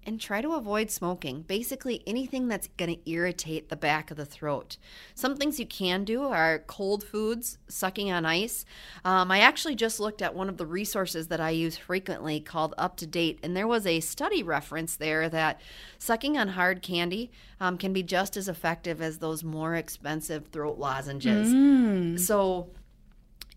and 0.06 0.20
try 0.20 0.42
to 0.42 0.54
avoid 0.54 0.92
smoking. 0.92 1.42
Basically, 1.42 2.04
anything 2.06 2.48
that's 2.48 2.68
going 2.78 2.96
to 2.96 3.10
irritate 3.10 3.70
the 3.70 3.76
back 3.76 4.12
of 4.12 4.18
the 4.18 4.26
throat. 4.26 4.78
Some 5.16 5.36
things 5.36 5.60
you 5.60 5.66
can 5.66 6.04
do 6.04 6.24
are 6.24 6.60
cold 6.60 7.04
foods, 7.04 7.58
sucking 7.68 8.12
on 8.12 8.26
ice. 8.26 8.66
Um, 9.06 9.32
I 9.32 9.39
actually 9.39 9.76
just 9.76 10.00
looked 10.00 10.22
at 10.22 10.36
one 10.36 10.50
of 10.50 10.58
the 10.58 10.66
resources 10.66 11.28
that 11.28 11.39
I 11.39 11.52
use 11.52 11.78
frequently 11.78 12.39
called 12.39 12.74
Up 12.78 12.98
to 12.98 13.08
Date, 13.08 13.39
and 13.44 13.56
there 13.56 13.68
was 13.68 13.86
a 13.86 14.00
study 14.00 14.44
reference 14.44 14.96
there 14.96 15.30
that 15.30 15.62
sucking 15.98 16.38
on 16.38 16.50
hard 16.50 16.82
candy 16.82 17.32
um, 17.60 17.78
can 17.78 17.94
be 17.94 18.04
just 18.04 18.38
as 18.38 18.48
effective 18.48 19.02
as 19.02 19.20
those 19.20 19.44
more 19.44 19.76
expensive 19.76 20.48
throat 20.48 20.78
lozenges. 20.78 21.54
Mm. 21.54 22.20
So, 22.20 22.70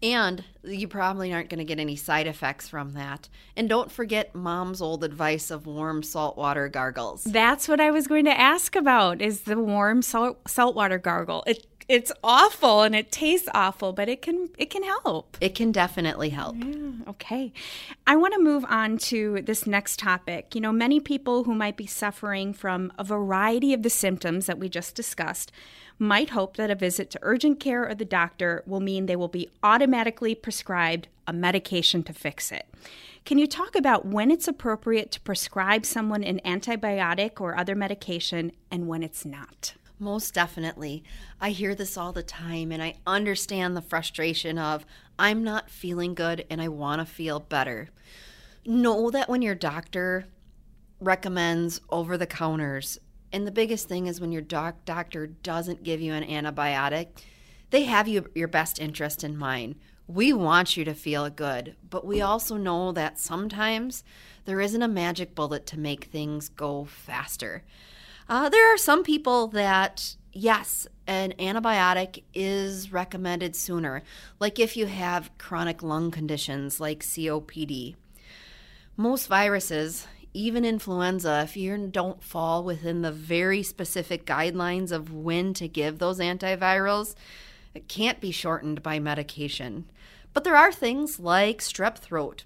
and 0.03 0.45
you 0.63 0.89
probably 0.89 1.33
aren't 1.33 1.49
going 1.49 1.59
to 1.59 1.65
get 1.65 1.79
any 1.79 1.97
side 1.97 2.27
effects 2.27 2.69
from 2.69 2.93
that. 2.93 3.29
And 3.57 3.69
don't 3.69 3.91
forget 3.91 4.35
mom's 4.35 4.81
old 4.81 5.05
advice 5.05 5.51
of 5.51 5.67
warm 5.67 6.03
saltwater 6.03 6.69
gargles. 6.69 7.25
That's 7.25 7.69
what 7.69 7.81
I 7.81 7.91
was 7.91 8.07
going 8.07 8.25
to 8.27 8.39
ask 8.39 8.77
about 8.77 9.23
is 9.23 9.43
the 9.43 9.59
warm 9.59 10.03
salt 10.03 10.49
saltwater 10.49 10.99
gargle. 10.99 11.45
It 11.47 11.67
it's 11.89 12.11
awful 12.25 12.83
and 12.83 12.97
it 12.97 13.13
tastes 13.13 13.49
awful, 13.55 13.93
but 13.93 14.09
it 14.09 14.21
can 14.21 14.51
it 14.59 14.71
can 14.71 14.83
help. 14.83 15.37
It 15.41 15.55
can 15.55 15.71
definitely 15.71 16.31
help. 16.31 16.57
Yeah, 16.59 16.93
okay. 17.09 17.53
I 18.07 18.17
want 18.17 18.35
to 18.35 18.41
move 18.41 18.65
on 18.69 18.99
to 18.99 19.41
this 19.43 19.67
next 19.67 19.99
topic. 19.99 20.55
You 20.55 20.61
know, 20.61 20.73
many 20.73 20.99
people 20.99 21.45
who 21.45 21.55
might 21.55 21.77
be 21.77 21.87
suffering 21.87 22.53
from 22.53 22.93
a 22.99 23.05
variety 23.05 23.73
of 23.73 23.83
the 23.83 23.91
symptoms 23.91 24.47
that 24.47 24.59
we 24.59 24.69
just 24.69 24.95
discussed 24.97 25.53
might 25.99 26.31
hope 26.31 26.57
that 26.57 26.71
a 26.71 26.75
visit 26.75 27.11
to 27.11 27.19
urgent 27.23 27.61
care 27.61 27.89
or 27.89 27.95
the 27.95 28.05
doctor 28.05 28.63
will 28.67 28.81
mean 28.81 29.07
they 29.07 29.17
will 29.17 29.29
be 29.29 29.49
automatically 29.63 30.35
prescribed 30.35 31.09
a 31.27 31.33
medication 31.33 32.03
to 32.03 32.13
fix 32.13 32.53
it. 32.53 32.67
Can 33.25 33.39
you 33.39 33.47
talk 33.47 33.75
about 33.75 34.07
when 34.07 34.31
it's 34.31 34.47
appropriate 34.47 35.11
to 35.13 35.21
prescribe 35.21 35.87
someone 35.87 36.23
an 36.23 36.41
antibiotic 36.45 37.41
or 37.41 37.57
other 37.57 37.75
medication 37.75 38.53
and 38.71 38.87
when 38.87 39.03
it's 39.03 39.25
not? 39.25 39.75
Most 39.99 40.35
definitely. 40.35 41.05
I 41.41 41.51
hear 41.51 41.75
this 41.75 41.97
all 41.97 42.13
the 42.13 42.23
time, 42.23 42.71
and 42.71 42.83
I 42.83 42.97
understand 43.07 43.77
the 43.77 43.83
frustration 43.83 44.59
of 44.59 44.85
I'm 45.19 45.43
not 45.43 45.71
feeling 45.71 46.15
good 46.15 46.45
and 46.51 46.61
I 46.61 46.69
want 46.69 47.01
to 47.01 47.07
feel 47.07 47.41
better. 47.41 47.89
Know 48.67 49.11
that 49.11 49.29
when 49.29 49.41
your 49.41 49.55
doctor 49.55 50.27
recommends 51.01 51.81
over 51.89 52.19
the 52.19 52.27
counters 52.27 52.99
and 53.33 53.47
the 53.47 53.53
biggest 53.53 53.89
thing 53.89 54.07
is 54.07 54.21
when 54.21 54.33
your 54.33 54.43
doc- 54.43 54.85
doctor 54.85 55.27
doesn't 55.27 55.83
give 55.83 56.01
you 56.01 56.13
an 56.13 56.25
antibiotic, 56.25 57.09
they 57.71 57.85
have 57.85 58.07
you, 58.09 58.27
your 58.35 58.49
best 58.49 58.79
interest 58.79 59.25
in 59.25 59.37
mind. 59.37 59.77
We 60.07 60.33
want 60.33 60.77
you 60.77 60.85
to 60.85 60.95
feel 60.95 61.29
good, 61.31 61.75
but 61.89 62.07
we 62.07 62.21
also 62.21 62.57
know 62.57 62.93
that 62.93 63.19
sometimes 63.19 64.05
there 64.45 64.61
isn't 64.61 64.83
a 64.83 64.89
magic 64.89 65.35
bullet 65.35 65.67
to 65.67 65.79
make 65.79 66.05
things 66.05 66.49
go 66.49 66.85
faster. 66.85 67.65
Uh, 68.29 68.49
there 68.49 68.75
are 68.75 68.79
some 68.79 69.05
people 69.05 69.47
that, 69.49 70.17
yes, 70.33 70.89
an 71.07 71.33
antibiotic 71.39 72.25
is 72.35 72.93
recommended 72.93 73.55
sooner, 73.55 74.03
like 74.41 74.59
if 74.59 74.77
you 74.77 74.87
have 74.87 75.31
chronic 75.39 75.83
lung 75.83 76.11
conditions 76.11 76.81
like 76.81 77.05
COPD. 77.05 77.95
Most 78.97 79.29
viruses, 79.29 80.09
even 80.35 80.65
influenza, 80.65 81.43
if 81.45 81.57
you 81.57 81.77
don't 81.87 82.23
fall 82.23 82.65
within 82.65 83.03
the 83.03 83.13
very 83.13 83.63
specific 83.63 84.27
guidelines 84.27 84.91
of 84.91 85.13
when 85.13 85.55
to 85.55 85.69
give 85.69 85.99
those 85.99 86.19
antivirals, 86.19 87.15
it 87.75 87.87
can't 87.87 88.21
be 88.21 88.33
shortened 88.33 88.83
by 88.83 88.99
medication. 88.99 89.85
But 90.33 90.43
there 90.43 90.57
are 90.57 90.73
things 90.73 91.21
like 91.21 91.59
strep 91.59 91.99
throat. 91.99 92.45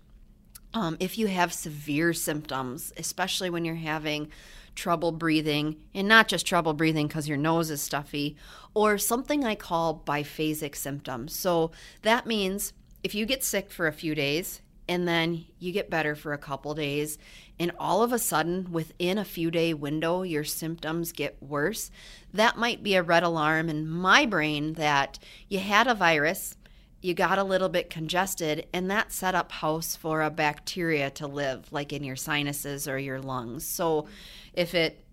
Um, 0.75 0.97
if 1.01 1.17
you 1.17 1.29
have 1.29 1.53
severe 1.53 2.13
symptoms, 2.13 2.93
especially 2.97 3.49
when 3.49 3.65
you're 3.65 3.75
having 3.77 4.29
trouble 4.75 5.13
breathing, 5.13 5.77
and 5.95 6.09
not 6.09 6.29
just 6.29 6.47
trouble 6.47 6.73
breathing 6.73 7.07
because 7.07 7.29
your 7.29 7.37
nose 7.37 7.71
is 7.71 7.83
stuffy, 7.83 8.37
or 8.75 8.99
something 8.99 9.45
I 9.45 9.55
call 9.55 10.03
biphasic 10.07 10.77
symptoms. 10.77 11.35
So 11.35 11.71
that 12.03 12.27
means 12.27 12.73
if 13.03 13.15
you 13.15 13.27
get 13.27 13.45
sick 13.45 13.71
for 13.71 13.87
a 13.87 13.93
few 13.93 14.15
days 14.15 14.63
and 14.89 15.07
then 15.07 15.47
you 15.59 15.73
get 15.73 15.91
better 15.91 16.15
for 16.15 16.33
a 16.33 16.39
couple 16.39 16.75
days 16.75 17.19
and 17.59 17.73
all 17.79 18.03
of 18.03 18.13
a 18.13 18.19
sudden 18.19 18.73
within 18.73 19.19
a 19.19 19.25
few 19.25 19.51
day 19.51 19.73
window 19.73 20.23
your 20.23 20.45
symptoms 20.45 21.13
get 21.13 21.41
worse 21.43 21.91
that 22.33 22.59
might 22.59 22.83
be 22.83 22.95
a 22.95 23.03
red 23.03 23.23
alarm 23.23 23.69
in 23.69 23.89
my 23.89 24.27
brain 24.27 24.75
that 24.75 25.19
you 25.49 25.59
had 25.61 25.87
a 25.87 25.95
virus 25.95 26.57
you 27.03 27.15
got 27.15 27.39
a 27.39 27.45
little 27.45 27.71
bit 27.71 27.89
congested, 27.89 28.67
and 28.75 28.91
that 28.91 29.13
set 29.13 29.35
up 29.35 29.53
house 29.53 29.97
for 29.97 30.21
a 30.21 30.31
bacteria 30.31 31.11
to 31.13 31.27
live, 31.27 31.73
like 31.73 31.93
in 31.93 32.05
your 32.05 32.17
sinuses 32.17 32.87
or 32.87 32.99
your 32.99 33.21
lungs. 33.21 33.67
So 33.67 34.07
if 34.53 34.75
it 34.75 35.05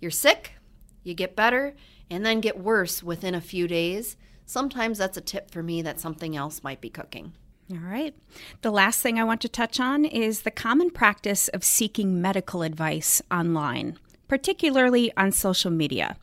you're 0.00 0.10
sick, 0.10 0.52
you 1.02 1.14
get 1.14 1.36
better, 1.36 1.74
and 2.10 2.24
then 2.24 2.40
get 2.40 2.58
worse 2.58 3.02
within 3.02 3.34
a 3.34 3.40
few 3.40 3.66
days, 3.66 4.16
sometimes 4.44 4.98
that's 4.98 5.16
a 5.16 5.22
tip 5.22 5.50
for 5.50 5.62
me 5.62 5.82
that 5.82 6.00
something 6.00 6.36
else 6.36 6.62
might 6.62 6.80
be 6.80 6.90
cooking. 6.90 7.32
All 7.70 7.78
right. 7.78 8.14
The 8.62 8.70
last 8.70 9.00
thing 9.00 9.18
I 9.18 9.24
want 9.24 9.40
to 9.40 9.48
touch 9.48 9.80
on 9.80 10.04
is 10.04 10.42
the 10.42 10.52
common 10.52 10.90
practice 10.90 11.48
of 11.48 11.64
seeking 11.64 12.20
medical 12.20 12.62
advice 12.62 13.20
online, 13.30 13.98
particularly 14.28 15.12
on 15.16 15.32
social 15.32 15.72
media. 15.72 16.16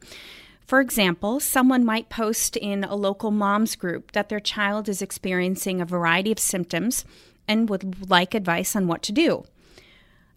For 0.65 0.79
example, 0.79 1.41
someone 1.41 1.83
might 1.83 2.07
post 2.07 2.55
in 2.55 2.85
a 2.85 2.95
local 2.95 3.31
mom's 3.31 3.75
group 3.75 4.13
that 4.13 4.29
their 4.29 4.39
child 4.39 4.87
is 4.87 5.01
experiencing 5.01 5.81
a 5.81 5.85
variety 5.85 6.31
of 6.31 6.39
symptoms 6.39 7.03
and 7.45 7.69
would 7.69 8.09
like 8.09 8.33
advice 8.33 8.73
on 8.73 8.87
what 8.87 9.01
to 9.03 9.11
do. 9.11 9.43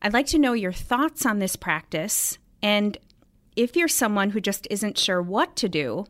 I'd 0.03 0.13
like 0.13 0.27
to 0.29 0.39
know 0.39 0.53
your 0.53 0.73
thoughts 0.73 1.25
on 1.25 1.39
this 1.39 1.57
practice, 1.57 2.39
and 2.63 2.97
if 3.57 3.75
you're 3.75 3.89
someone 3.89 4.31
who 4.31 4.41
just 4.41 4.67
isn't 4.71 4.99
sure 4.99 5.23
what 5.23 5.57
to 5.57 5.69
do, 5.69 6.07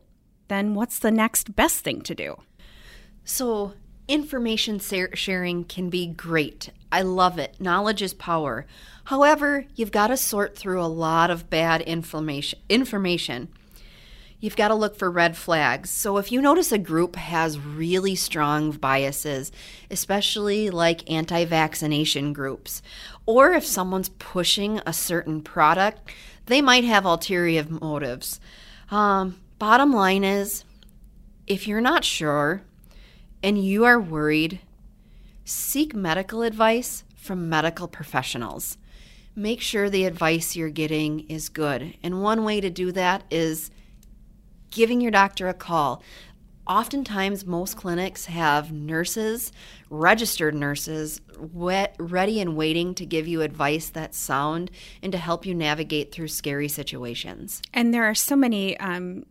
then 0.49 0.73
what's 0.73 0.99
the 0.99 1.11
next 1.11 1.55
best 1.55 1.83
thing 1.83 2.01
to 2.01 2.15
do? 2.15 2.37
So, 3.23 3.73
information 4.07 4.79
sharing 4.79 5.63
can 5.65 5.89
be 5.89 6.07
great. 6.07 6.71
I 6.91 7.01
love 7.01 7.39
it. 7.39 7.59
Knowledge 7.59 8.01
is 8.01 8.13
power. 8.13 8.65
However, 9.05 9.65
you've 9.75 9.91
got 9.91 10.07
to 10.07 10.17
sort 10.17 10.55
through 10.55 10.81
a 10.81 10.87
lot 10.87 11.29
of 11.29 11.49
bad 11.49 11.81
information. 11.81 13.49
You've 14.39 14.55
got 14.55 14.67
to 14.67 14.75
look 14.75 14.95
for 14.95 15.09
red 15.09 15.35
flags. 15.35 15.89
So 15.89 16.17
if 16.17 16.31
you 16.31 16.41
notice 16.41 16.71
a 16.71 16.77
group 16.77 17.15
has 17.15 17.59
really 17.59 18.13
strong 18.13 18.71
biases, 18.71 19.51
especially 19.89 20.69
like 20.69 21.09
anti-vaccination 21.09 22.33
groups, 22.33 22.83
or 23.25 23.53
if 23.53 23.65
someone's 23.65 24.09
pushing 24.09 24.79
a 24.85 24.93
certain 24.93 25.41
product, 25.41 26.11
they 26.45 26.61
might 26.61 26.83
have 26.83 27.03
ulterior 27.03 27.65
motives. 27.67 28.39
Um, 28.91 29.39
bottom 29.57 29.91
line 29.91 30.23
is, 30.23 30.63
if 31.47 31.67
you're 31.67 31.81
not 31.81 32.05
sure, 32.05 32.61
and 33.41 33.57
you 33.57 33.85
are 33.85 33.99
worried, 33.99 34.59
seek 35.45 35.95
medical 35.95 36.43
advice 36.43 37.03
from 37.15 37.49
medical 37.49 37.87
professionals. 37.87 38.77
Make 39.35 39.61
sure 39.61 39.89
the 39.89 40.05
advice 40.05 40.55
you're 40.55 40.69
getting 40.69 41.21
is 41.27 41.49
good. 41.49 41.95
And 42.03 42.21
one 42.21 42.43
way 42.43 42.61
to 42.61 42.69
do 42.69 42.91
that 42.91 43.23
is 43.31 43.71
giving 44.77 45.01
your 45.01 45.11
doctor 45.11 45.49
a 45.49 45.53
call. 45.55 46.03
Oftentimes, 46.67 47.45
most 47.45 47.77
clinics 47.77 48.25
have 48.25 48.71
nurses, 48.71 49.51
registered 49.89 50.53
nurses, 50.53 51.19
wet, 51.39 51.95
ready 51.97 52.39
and 52.39 52.55
waiting 52.55 52.93
to 52.95 53.05
give 53.05 53.27
you 53.27 53.41
advice 53.41 53.89
that's 53.89 54.17
sound 54.17 54.69
and 55.01 55.11
to 55.13 55.17
help 55.17 55.45
you 55.45 55.55
navigate 55.55 56.11
through 56.11 56.27
scary 56.27 56.67
situations. 56.67 57.61
And 57.73 57.91
there 57.93 58.03
are 58.03 58.13
so 58.13 58.35
many 58.35 58.77
um, 58.79 59.23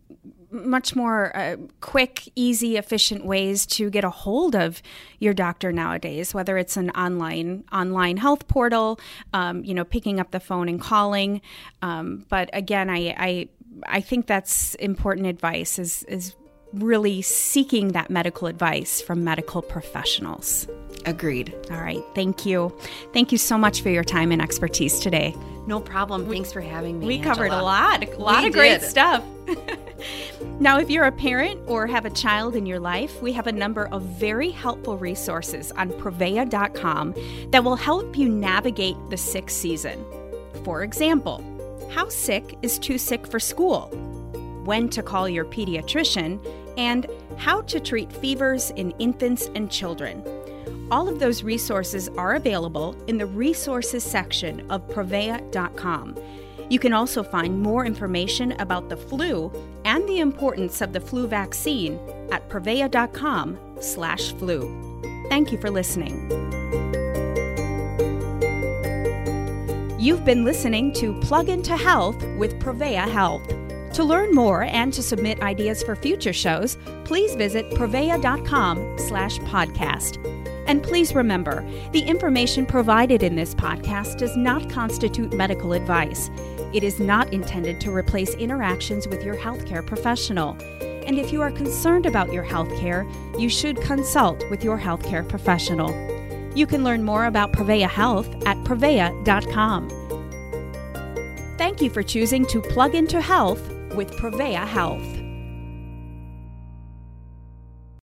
much 0.49 0.95
more 0.95 1.35
uh, 1.35 1.57
quick, 1.79 2.29
easy, 2.35 2.77
efficient 2.77 3.25
ways 3.25 3.65
to 3.65 3.89
get 3.89 4.03
a 4.03 4.09
hold 4.09 4.55
of 4.55 4.81
your 5.19 5.33
doctor 5.33 5.71
nowadays. 5.71 6.33
Whether 6.33 6.57
it's 6.57 6.77
an 6.77 6.89
online 6.91 7.65
online 7.71 8.17
health 8.17 8.47
portal, 8.47 8.99
um, 9.33 9.63
you 9.63 9.73
know, 9.73 9.83
picking 9.83 10.19
up 10.19 10.31
the 10.31 10.39
phone 10.39 10.69
and 10.69 10.79
calling. 10.81 11.41
Um, 11.81 12.25
but 12.29 12.49
again, 12.53 12.89
I, 12.89 13.15
I 13.17 13.49
I 13.85 14.01
think 14.01 14.27
that's 14.27 14.75
important 14.75 15.27
advice. 15.27 15.79
Is 15.79 16.03
is 16.03 16.35
really 16.73 17.21
seeking 17.21 17.89
that 17.89 18.09
medical 18.09 18.47
advice 18.47 19.01
from 19.01 19.23
medical 19.23 19.61
professionals. 19.61 20.67
Agreed. 21.05 21.55
All 21.71 21.81
right. 21.81 22.03
Thank 22.15 22.45
you. 22.45 22.77
Thank 23.13 23.31
you 23.31 23.37
so 23.37 23.57
much 23.57 23.81
for 23.81 23.89
your 23.89 24.03
time 24.03 24.31
and 24.31 24.41
expertise 24.41 24.99
today. 24.99 25.33
No 25.65 25.79
problem. 25.79 26.29
Thanks 26.29 26.51
for 26.51 26.61
having 26.61 26.99
me. 26.99 27.07
We 27.07 27.15
Angela. 27.17 27.35
covered 27.35 27.51
a 27.51 27.61
lot, 27.61 28.03
a 28.03 28.17
lot 28.17 28.41
we 28.41 28.47
of 28.47 28.53
great 28.53 28.81
stuff. 28.81 29.23
now, 30.59 30.79
if 30.79 30.89
you're 30.89 31.05
a 31.05 31.11
parent 31.11 31.59
or 31.67 31.87
have 31.87 32.05
a 32.05 32.09
child 32.09 32.55
in 32.55 32.65
your 32.65 32.79
life, 32.79 33.21
we 33.21 33.31
have 33.33 33.47
a 33.47 33.51
number 33.51 33.87
of 33.87 34.01
very 34.01 34.49
helpful 34.49 34.97
resources 34.97 35.71
on 35.73 35.91
Prevea.com 35.91 37.13
that 37.51 37.63
will 37.63 37.75
help 37.75 38.17
you 38.17 38.29
navigate 38.29 38.95
the 39.09 39.17
sick 39.17 39.49
season. 39.49 40.03
For 40.63 40.83
example, 40.83 41.43
how 41.89 42.09
sick 42.09 42.57
is 42.61 42.79
too 42.79 42.97
sick 42.97 43.27
for 43.27 43.39
school? 43.39 43.87
When 44.65 44.89
to 44.89 45.01
call 45.01 45.29
your 45.29 45.45
pediatrician, 45.45 46.39
and 46.77 47.07
how 47.37 47.61
to 47.61 47.79
treat 47.79 48.11
fevers 48.13 48.71
in 48.71 48.91
infants 48.99 49.49
and 49.55 49.69
children. 49.69 50.23
All 50.89 51.09
of 51.09 51.19
those 51.19 51.43
resources 51.43 52.07
are 52.09 52.35
available 52.35 52.95
in 53.07 53.17
the 53.17 53.25
resources 53.25 54.03
section 54.03 54.69
of 54.71 54.87
Prevea.com. 54.87 56.15
You 56.69 56.79
can 56.79 56.93
also 56.93 57.23
find 57.23 57.61
more 57.61 57.85
information 57.85 58.53
about 58.53 58.89
the 58.89 58.97
flu 58.97 59.51
and 59.85 60.07
the 60.07 60.19
importance 60.19 60.81
of 60.81 60.93
the 60.93 60.99
flu 60.99 61.27
vaccine 61.27 61.99
at 62.31 62.47
Prevea.com 62.49 63.57
slash 63.79 64.33
flu. 64.33 64.93
Thank 65.29 65.51
you 65.51 65.57
for 65.59 65.69
listening. 65.69 66.96
You've 70.07 70.23
been 70.23 70.45
listening 70.45 70.93
to 70.93 71.19
Plug 71.19 71.49
into 71.49 71.75
Health 71.75 72.15
with 72.37 72.57
Prevea 72.61 73.11
Health. 73.11 73.45
To 73.93 74.05
learn 74.05 74.33
more 74.33 74.63
and 74.63 74.93
to 74.93 75.03
submit 75.03 75.41
ideas 75.41 75.83
for 75.83 75.97
future 75.97 76.31
shows, 76.31 76.77
please 77.03 77.35
visit 77.35 77.69
prevea.com 77.71 78.99
slash 78.99 79.37
podcast. 79.39 80.15
And 80.65 80.81
please 80.81 81.13
remember, 81.13 81.69
the 81.91 82.03
information 82.03 82.65
provided 82.65 83.21
in 83.21 83.35
this 83.35 83.53
podcast 83.53 84.17
does 84.17 84.37
not 84.37 84.69
constitute 84.69 85.33
medical 85.33 85.73
advice. 85.73 86.29
It 86.73 86.83
is 86.83 87.01
not 87.01 87.33
intended 87.33 87.81
to 87.81 87.93
replace 87.93 88.33
interactions 88.35 89.09
with 89.09 89.25
your 89.25 89.35
healthcare 89.35 89.85
professional. 89.85 90.51
And 91.05 91.19
if 91.19 91.33
you 91.33 91.41
are 91.41 91.51
concerned 91.51 92.05
about 92.05 92.31
your 92.31 92.45
healthcare, 92.45 93.05
you 93.37 93.49
should 93.49 93.81
consult 93.81 94.49
with 94.49 94.63
your 94.63 94.79
healthcare 94.79 95.27
professional. 95.27 96.16
You 96.57 96.65
can 96.65 96.83
learn 96.83 97.03
more 97.03 97.25
about 97.25 97.51
Prevea 97.51 97.87
Health 97.87 98.27
at 98.47 98.57
prevea.com. 98.63 99.89
Thank 101.59 101.83
you 101.83 101.91
for 101.91 102.01
choosing 102.01 102.47
to 102.47 102.61
plug 102.61 102.95
into 102.95 103.21
health 103.21 103.61
with 103.93 104.09
Prevea 104.13 104.65
Health. 104.65 105.16